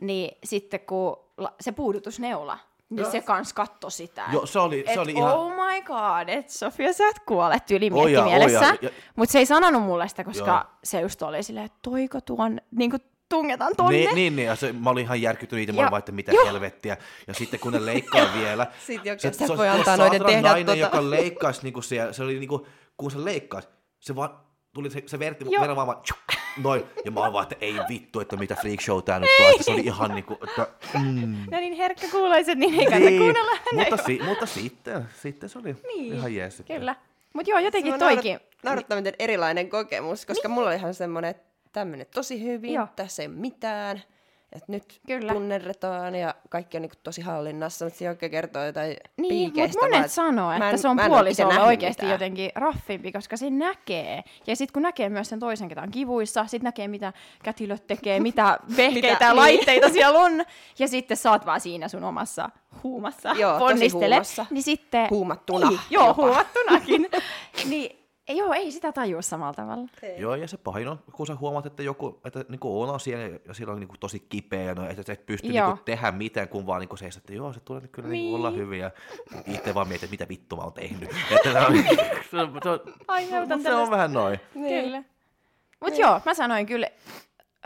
[0.00, 2.58] niin sitten kun la- se puudutusneula,
[2.90, 3.10] niin Joo.
[3.10, 4.24] se kans katto sitä.
[4.32, 5.34] Joo, se oli, se et oli ihan...
[5.34, 8.74] oh my god, että Sofia sä et kuole tyyli Oi ja, mielessä.
[9.16, 10.78] Mutta se ei sanonut mulle sitä, koska Joo.
[10.84, 12.96] se just oli silleen, että toiko tuon, niinku
[13.36, 13.96] tungetaan tonne.
[13.96, 16.32] Niin, niin, niin, ja se, mä olin ihan järkyttynyt itse, mä olin vaan, että mitä
[16.32, 16.46] joo.
[16.46, 16.96] helvettiä.
[17.26, 20.42] Ja sitten kun ne leikkaa vielä, Sit joku, se, se, voi se antaa noiden tehdä
[20.42, 20.78] nainen, tota.
[20.78, 22.66] joka leikkasi niinku siellä, se oli niinku,
[22.96, 23.68] kun se leikkasi,
[24.00, 24.30] se vaan
[24.74, 25.60] tuli se, se verti Joo.
[25.60, 26.18] verran vaan, vaan tjuk,
[26.62, 29.50] noin, ja mä olin vaan, että ei vittu, että mitä freak show tää nyt on,
[29.50, 30.66] että se oli ihan niinku, että
[30.98, 31.36] mm.
[31.50, 33.74] Ja niin herkkä kuuloiset, niin ei kannata kuunnella häntä.
[33.74, 36.56] mutta, si, mutta sitten, sitten se oli Niin, ihan jees.
[36.56, 36.76] sitten.
[36.78, 36.96] Kyllä.
[37.34, 38.36] Mutta joo, jotenkin Se toikin.
[38.36, 42.74] naurat- Naurattaa, miten erilainen kokemus, koska mulla oli ihan semmoinen, että tämmönen tosi hyvin, Niin.
[42.74, 42.88] Joo.
[42.96, 44.02] tässä ei ole mitään.
[44.56, 45.32] Että nyt Kyllä.
[45.32, 49.90] punnerretaan ja kaikki on niinku tosi hallinnassa, mutta se jokin kertoo jotain Niin, mutta vaan,
[49.92, 52.12] monet sanoo, mä että en- se on puolisolle nähnyt oikeasti mitään.
[52.14, 54.22] jotenkin raffimpi, koska se näkee.
[54.46, 57.12] Ja sitten kun näkee myös sen toisen, ketä on kivuissa, sitten näkee, mitä
[57.42, 59.36] kätilöt tekee, mitä vehkeitä Mitä- niin.
[59.36, 60.44] laitteita siellä on.
[60.78, 62.50] Ja sitten oot vaan siinä sun omassa
[62.82, 64.06] huumassa Joo, tosi ponnistele.
[64.06, 64.46] huumassa.
[64.50, 65.10] Niin sitten...
[65.10, 66.22] Huumattuna Niin, joo, jopa.
[66.22, 67.08] huumattunakin.
[67.70, 69.88] niin, joo, ei sitä tajua samalla tavalla.
[70.18, 73.54] Joo, ja se pahin on, kun sä huomaat, että joku että niinku on siellä ja
[73.54, 75.66] sillä on niinku tosi kipeä, no, että sä et pysty Joo.
[75.66, 78.20] niinku tehdä mitään, kun vaan niinku seisot, että joo, se tulee kyllä niin.
[78.20, 78.60] niinku olla Niin.
[78.60, 78.90] hyvin, ja
[79.46, 81.10] itse vaan mietit, että mitä vittu mä oon tehnyt.
[81.36, 81.74] että se on,
[82.30, 83.90] se on, se on, Aiheutan se on tällaista.
[83.90, 84.40] vähän noin.
[84.54, 84.84] Niin.
[84.84, 85.02] Kyllä.
[85.80, 86.86] Mutta joo, mä sanoin kyllä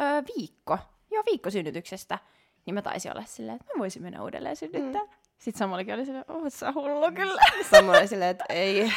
[0.00, 0.78] öö, viikko.
[1.10, 2.18] Joo, viikko synnytyksestä.
[2.66, 5.02] Niin mä taisin olla silleen, että mä voisin mennä uudelleen synnyttää.
[5.02, 5.08] Mm.
[5.38, 7.42] Sitten Samalikin oli silleen, oot sä hullu kyllä.
[7.70, 8.80] Samoin silleen, että ei,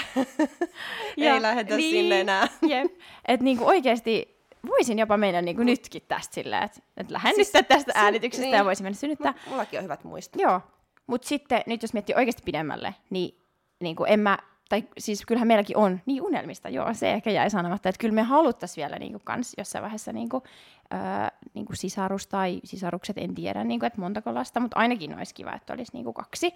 [1.18, 2.48] ei lähetä niin, sinne enää.
[2.62, 2.92] Jep.
[3.28, 7.68] Että niinku oikeasti voisin jopa mennä niinku nytkin tästä silleen, että et lähden siis, nyt
[7.68, 8.58] tästä äänityksestä niin.
[8.58, 9.32] ja voisin mennä synnyttää.
[9.32, 10.42] M- mullakin on hyvät muistot.
[10.42, 10.62] Joo,
[11.08, 13.42] mutta sitten nyt jos miettii oikeasti pidemmälle, niin,
[13.80, 14.38] niin kuin en mä,
[14.70, 18.22] tai siis kyllähän meilläkin on niin unelmista, joo, se ehkä jäi sanomatta, että kyllä me
[18.22, 20.44] haluttaisiin vielä niin kuin kans jossain vaiheessa niin kuin,
[20.94, 21.00] öö,
[21.54, 25.34] niin kuin sisarus tai sisarukset, en tiedä, niin kuin, että montako lasta, mutta ainakin olisi
[25.36, 26.54] kiva, että olisi niin kuin kaksi.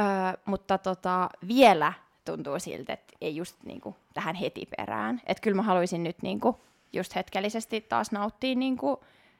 [0.00, 0.06] Öö,
[0.44, 1.92] mutta tota, vielä
[2.24, 5.20] tuntuu siltä, että ei just niin kuin, tähän heti perään.
[5.26, 6.56] Että kyllä mä haluaisin nyt niin kuin,
[6.92, 8.96] just hetkellisesti taas nauttia niin kuin,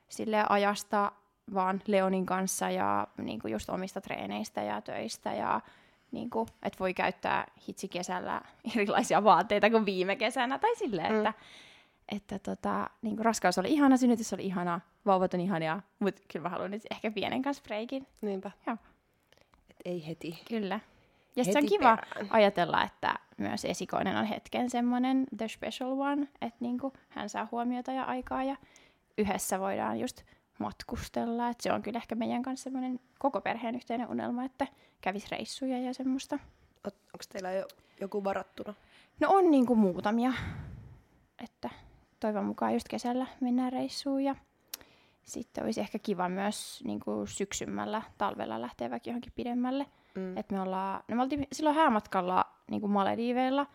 [0.09, 1.13] sille ajasta
[1.55, 5.61] vaan Leonin kanssa ja niin kuin just omista treeneistä ja töistä ja
[6.15, 8.41] niin kuin, että voi käyttää hitsi kesällä
[8.77, 11.19] erilaisia vaatteita kuin viime kesänä tai silleen, mm.
[11.19, 11.35] että,
[12.09, 16.43] että tota, niin kuin raskaus oli ihana, synnytys oli ihana, vauvat on ihania, mutta kyllä
[16.43, 18.07] mä haluan nyt ehkä pienen kanssa breikin.
[18.21, 18.51] Niinpä.
[18.67, 18.77] Joo.
[19.71, 20.43] Et ei heti.
[20.49, 20.81] Kyllä.
[21.37, 22.27] Ja se on kiva perään.
[22.31, 27.93] ajatella, että myös esikoinen on hetken semmoinen the special one, että niinku hän saa huomiota
[27.93, 28.57] ja aikaa ja
[29.19, 30.23] yhdessä voidaan just
[30.59, 31.49] matkustella.
[31.49, 34.67] Et se on kyllä ehkä meidän kanssa semmoinen koko perheen yhteinen unelma, että
[35.01, 36.39] kävisi reissuja ja semmoista.
[36.85, 37.67] Onko teillä jo
[38.01, 38.75] joku varattuna?
[39.21, 40.33] No on niinku muutamia,
[41.45, 41.71] että
[42.21, 44.37] toivon mukaan just kesällä mennään reissuun ja
[45.23, 49.87] sitten olisi ehkä kiva myös niinku syksymällä, talvella lähteä vaikka johonkin pidemmälle.
[50.15, 50.37] Mm.
[50.37, 53.67] Et me, ollaan, no me oltiin silloin häämatkalla niinku Malediiveilla,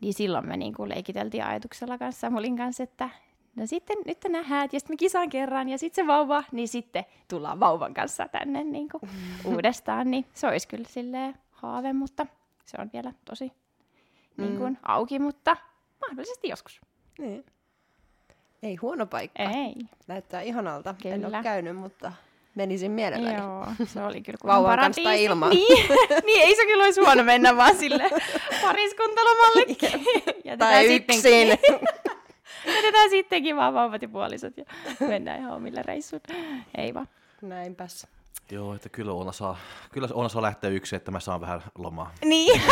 [0.00, 3.10] niin silloin me niinku leikiteltiin ajatuksella kanssa Samulin kanssa, että
[3.56, 7.04] no sitten nyt häät ja sitten me kisaan kerran ja sitten se vauva, niin sitten
[7.28, 9.00] tullaan vauvan kanssa tänne niinku
[9.54, 12.26] uudestaan, niin se olisi kyllä silleen haave, mutta
[12.64, 13.52] se on vielä tosi
[14.36, 15.56] niin kuin, auki, mutta
[16.00, 16.80] mahdollisesti joskus.
[17.18, 17.44] Niin.
[18.62, 19.42] Ei huono paikka.
[19.42, 19.74] Ei.
[20.06, 20.94] Näyttää ihanalta.
[21.04, 21.36] En Kyllä.
[21.36, 22.12] ole käynyt, mutta
[22.54, 23.38] menisin mielelläni.
[23.38, 25.50] Joo, se oli kyllä kun Vauvan kanssa ilman.
[25.50, 25.88] Niin,
[26.26, 28.10] niin, ei se kyllä olisi huono mennä vaan sille
[28.62, 30.04] pariskuntalomallekin.
[30.58, 31.48] Tai yksin.
[32.66, 34.64] Jätetään sittenkin vaan vauvat ja puolisot ja
[35.00, 36.34] mennään ihan omille reissuille.
[36.78, 37.08] Ei vaan.
[37.42, 38.06] Näinpäs.
[38.50, 39.58] Joo, että kyllä Oona saa,
[39.92, 42.14] kyllä Oona saa lähteä yksin, että mä saan vähän lomaa.
[42.24, 42.62] Niin,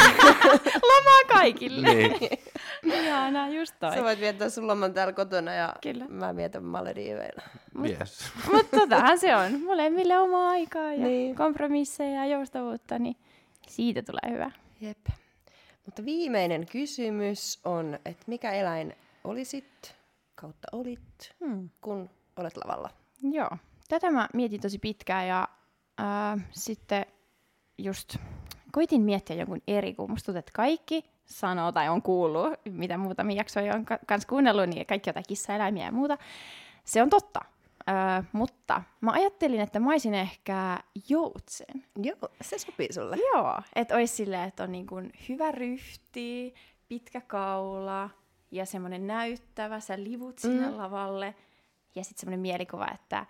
[0.93, 1.95] lomaa kaikille.
[1.95, 2.17] Niin.
[2.83, 3.95] Ihanaa, just toi.
[3.95, 6.05] Sä voit viettää sun loman täällä kotona ja Kyllä.
[6.09, 7.43] mä vietän Malediiveillä.
[7.85, 8.33] Yes.
[8.53, 9.61] Mutta totahan se on.
[9.61, 11.37] Molemmille omaa aikaa ja niin.
[11.37, 13.17] kompromisseja ja joustavuutta, niin
[13.69, 14.51] siitä tulee hyvä.
[14.81, 14.99] Jep.
[15.87, 19.95] Mutta viimeinen kysymys on, että mikä eläin olisit
[20.35, 21.71] kautta olit, Hmm.
[21.81, 22.91] kun olet lavalla?
[23.23, 23.51] Joo,
[23.89, 25.49] tätä mä mietin tosi pitkään ja
[25.99, 27.07] ää, sitten
[27.79, 28.17] just
[28.73, 33.37] koitin miettiä jonkun eri, kun musta tuntuu, että kaikki sanoo tai on kuullut, mitä muutamia
[33.37, 36.19] jaksoja on ka- kans kuunnellut, niin kaikki jotain kissaeläimiä ja muuta.
[36.85, 37.41] Se on totta,
[37.87, 41.85] ää, mutta mä ajattelin, että mä olisin ehkä joutsen.
[42.03, 43.17] Joo, se sopii sulle.
[43.35, 46.55] Joo, että olisi silleen, että on niin kuin hyvä ryhti,
[46.89, 48.11] pitkä kaula
[48.53, 50.77] ja semmoinen näyttävä, sä livut sinne Mm.
[50.77, 51.35] lavalle
[51.95, 53.27] ja sitten semmoinen mielikuva, että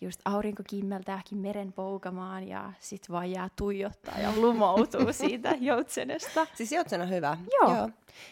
[0.00, 6.46] just aurinko kimmeltääkin meren poukamaan ja sit vaan jää tuijottaa ja lumoutuu siitä joutsenesta.
[6.54, 7.36] Siis joutsen on hyvä.
[7.60, 7.88] Joo.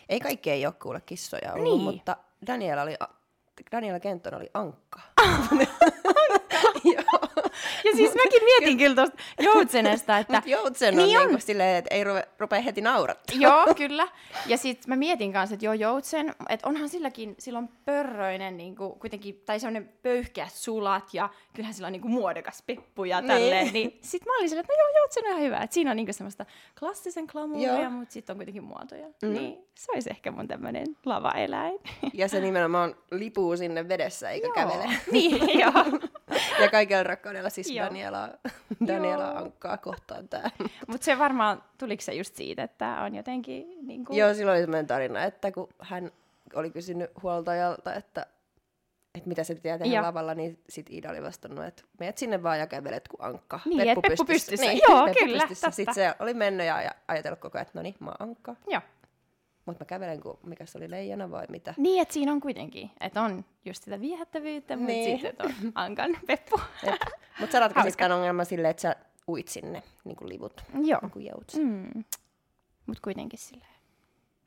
[0.09, 1.81] Ei kaikki ei ole kuule kissoja ollut, Niin.
[1.83, 2.17] mutta
[2.47, 2.97] Daniela, oli,
[3.73, 5.01] Daniela Kenton oli ankka.
[7.85, 11.27] Ja siis mäkin mietin kyllä tuosta joutsenesta, että Mutta joutsen on, Niin on.
[11.27, 13.37] niinku silleen, että ei ruve, rupea heti naurattaa.
[13.41, 14.09] Joo, kyllä.
[14.47, 18.91] Ja sitten mä mietin kanssa, että joo, joutsen, että onhan silläkin, sillä on pörröinen niinku,
[19.01, 23.29] kuitenkin, tai semmoinen pöyhkeät sulat, ja kyllähän sillä on niinku muodokas peppu ja Niin.
[23.29, 23.73] tälleen.
[23.73, 25.59] Niin sit mä olin silleen, että no joo, joutsen on ihan hyvä.
[25.59, 26.47] Että siinä on niinku semmoista
[26.79, 27.91] klassisen glamuuria, Joo.
[27.91, 29.07] mutta sitten on kuitenkin muotoja.
[29.23, 29.33] Mm.
[29.33, 31.79] Niin se olisi ehkä mun tämmöinen lavaeläin.
[32.15, 34.55] Ja se nimenomaan lipuu sinne vedessä eikä Joo.
[34.55, 34.89] kävele.
[35.13, 35.99] Niin, joo.
[36.63, 37.87] Ja kaikella rakkaudella siis Joo.
[37.87, 38.29] Daniela,
[38.87, 39.37] Daniela Joo.
[39.37, 40.51] ankkaa kohtaan tää.
[40.89, 44.15] Mutta se varmaan, tuliko se just siitä, että on jotenkin niinku...
[44.15, 46.11] Joo, silloin oli semmoinen tarina, että kun hän
[46.55, 48.27] oli kysynyt huoltajalta, että,
[49.15, 52.59] että mitä se pitää tehdä lavalla, niin sit Iida oli vastannut, että meet sinne vaan
[52.59, 53.61] ja kävelet kuin ankka.
[53.65, 54.73] Niin, et peppu pystyssä.
[54.89, 55.71] Joo, kyllä, totta.
[55.71, 58.57] Sitten se oli mennyt ja, ja ajatellut koko ajan, että no niin, mä oon ankka.
[58.69, 58.81] Joo.
[59.67, 61.75] Mutta mä kävelen kuin, mikä se oli, leijona vai mitä.
[61.77, 65.21] Niin, että siinä on kuitenkin, että on just sitä viehättävyyttä, mutta Niin.
[65.21, 66.61] sitten on ankan peppu.
[67.41, 68.97] Mutta sä ratkaisit tämän ongelman silleen, että sä
[69.29, 70.99] uit sinne niin kuin livut, Joo.
[71.03, 71.63] niin kuin joutsen.
[71.63, 72.05] Mm.
[72.87, 73.75] Mutta kuitenkin silleen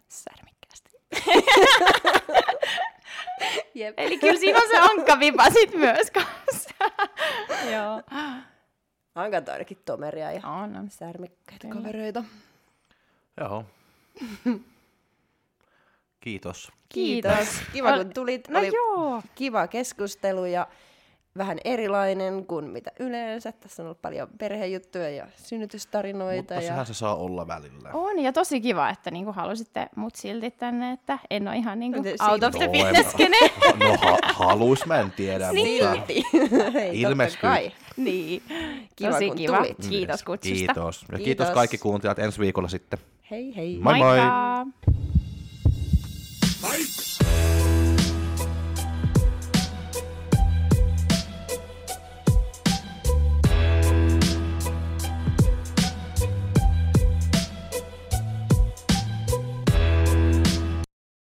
[0.07, 0.91] särmikkäästi.
[3.75, 3.93] Jep.
[3.99, 6.69] Eli kyllä siinä on se ankkavipa sit myös kanssa.
[7.73, 8.01] Joo.
[9.15, 10.89] Ankat on ainakin tomeria ja On, on.
[10.89, 12.23] särmikkäitä kavereita.
[13.39, 13.65] Joo.
[16.27, 16.71] Kiitos.
[16.89, 17.47] Kiitos.
[17.73, 18.47] Kiva, kun tulit.
[18.49, 19.21] No oli joo.
[19.35, 20.67] kiva keskustelu ja
[21.37, 23.51] vähän erilainen kuin mitä yleensä.
[23.51, 26.37] Tässä on ollut paljon perhejuttuja ja synnytystarinoita.
[26.37, 26.61] Mutta ja...
[26.61, 27.89] sehän se saa olla välillä.
[27.93, 32.01] On, ja tosi kiva, että niinku halusitte mut silti tänne, että en ole ihan niinku
[32.01, 33.31] No, out of the No, fitness en-
[33.87, 36.23] No ha, halus mä en tiedä, mutta Silti.
[37.07, 37.71] Totta kai.
[37.97, 38.43] Niin,
[38.95, 39.57] Kiva, tosi kun kiva.
[39.57, 39.77] tulit.
[39.89, 40.55] Kiitos kutsusta.
[40.57, 41.01] kiitos.
[41.01, 41.49] Ja kiitos Kiitos.
[41.49, 42.99] kaikki kuuntelijat ensi viikolla sitten.
[43.31, 43.79] Hei hei.
[43.81, 44.17] Moi moi!
[44.17, 44.65] Moikka!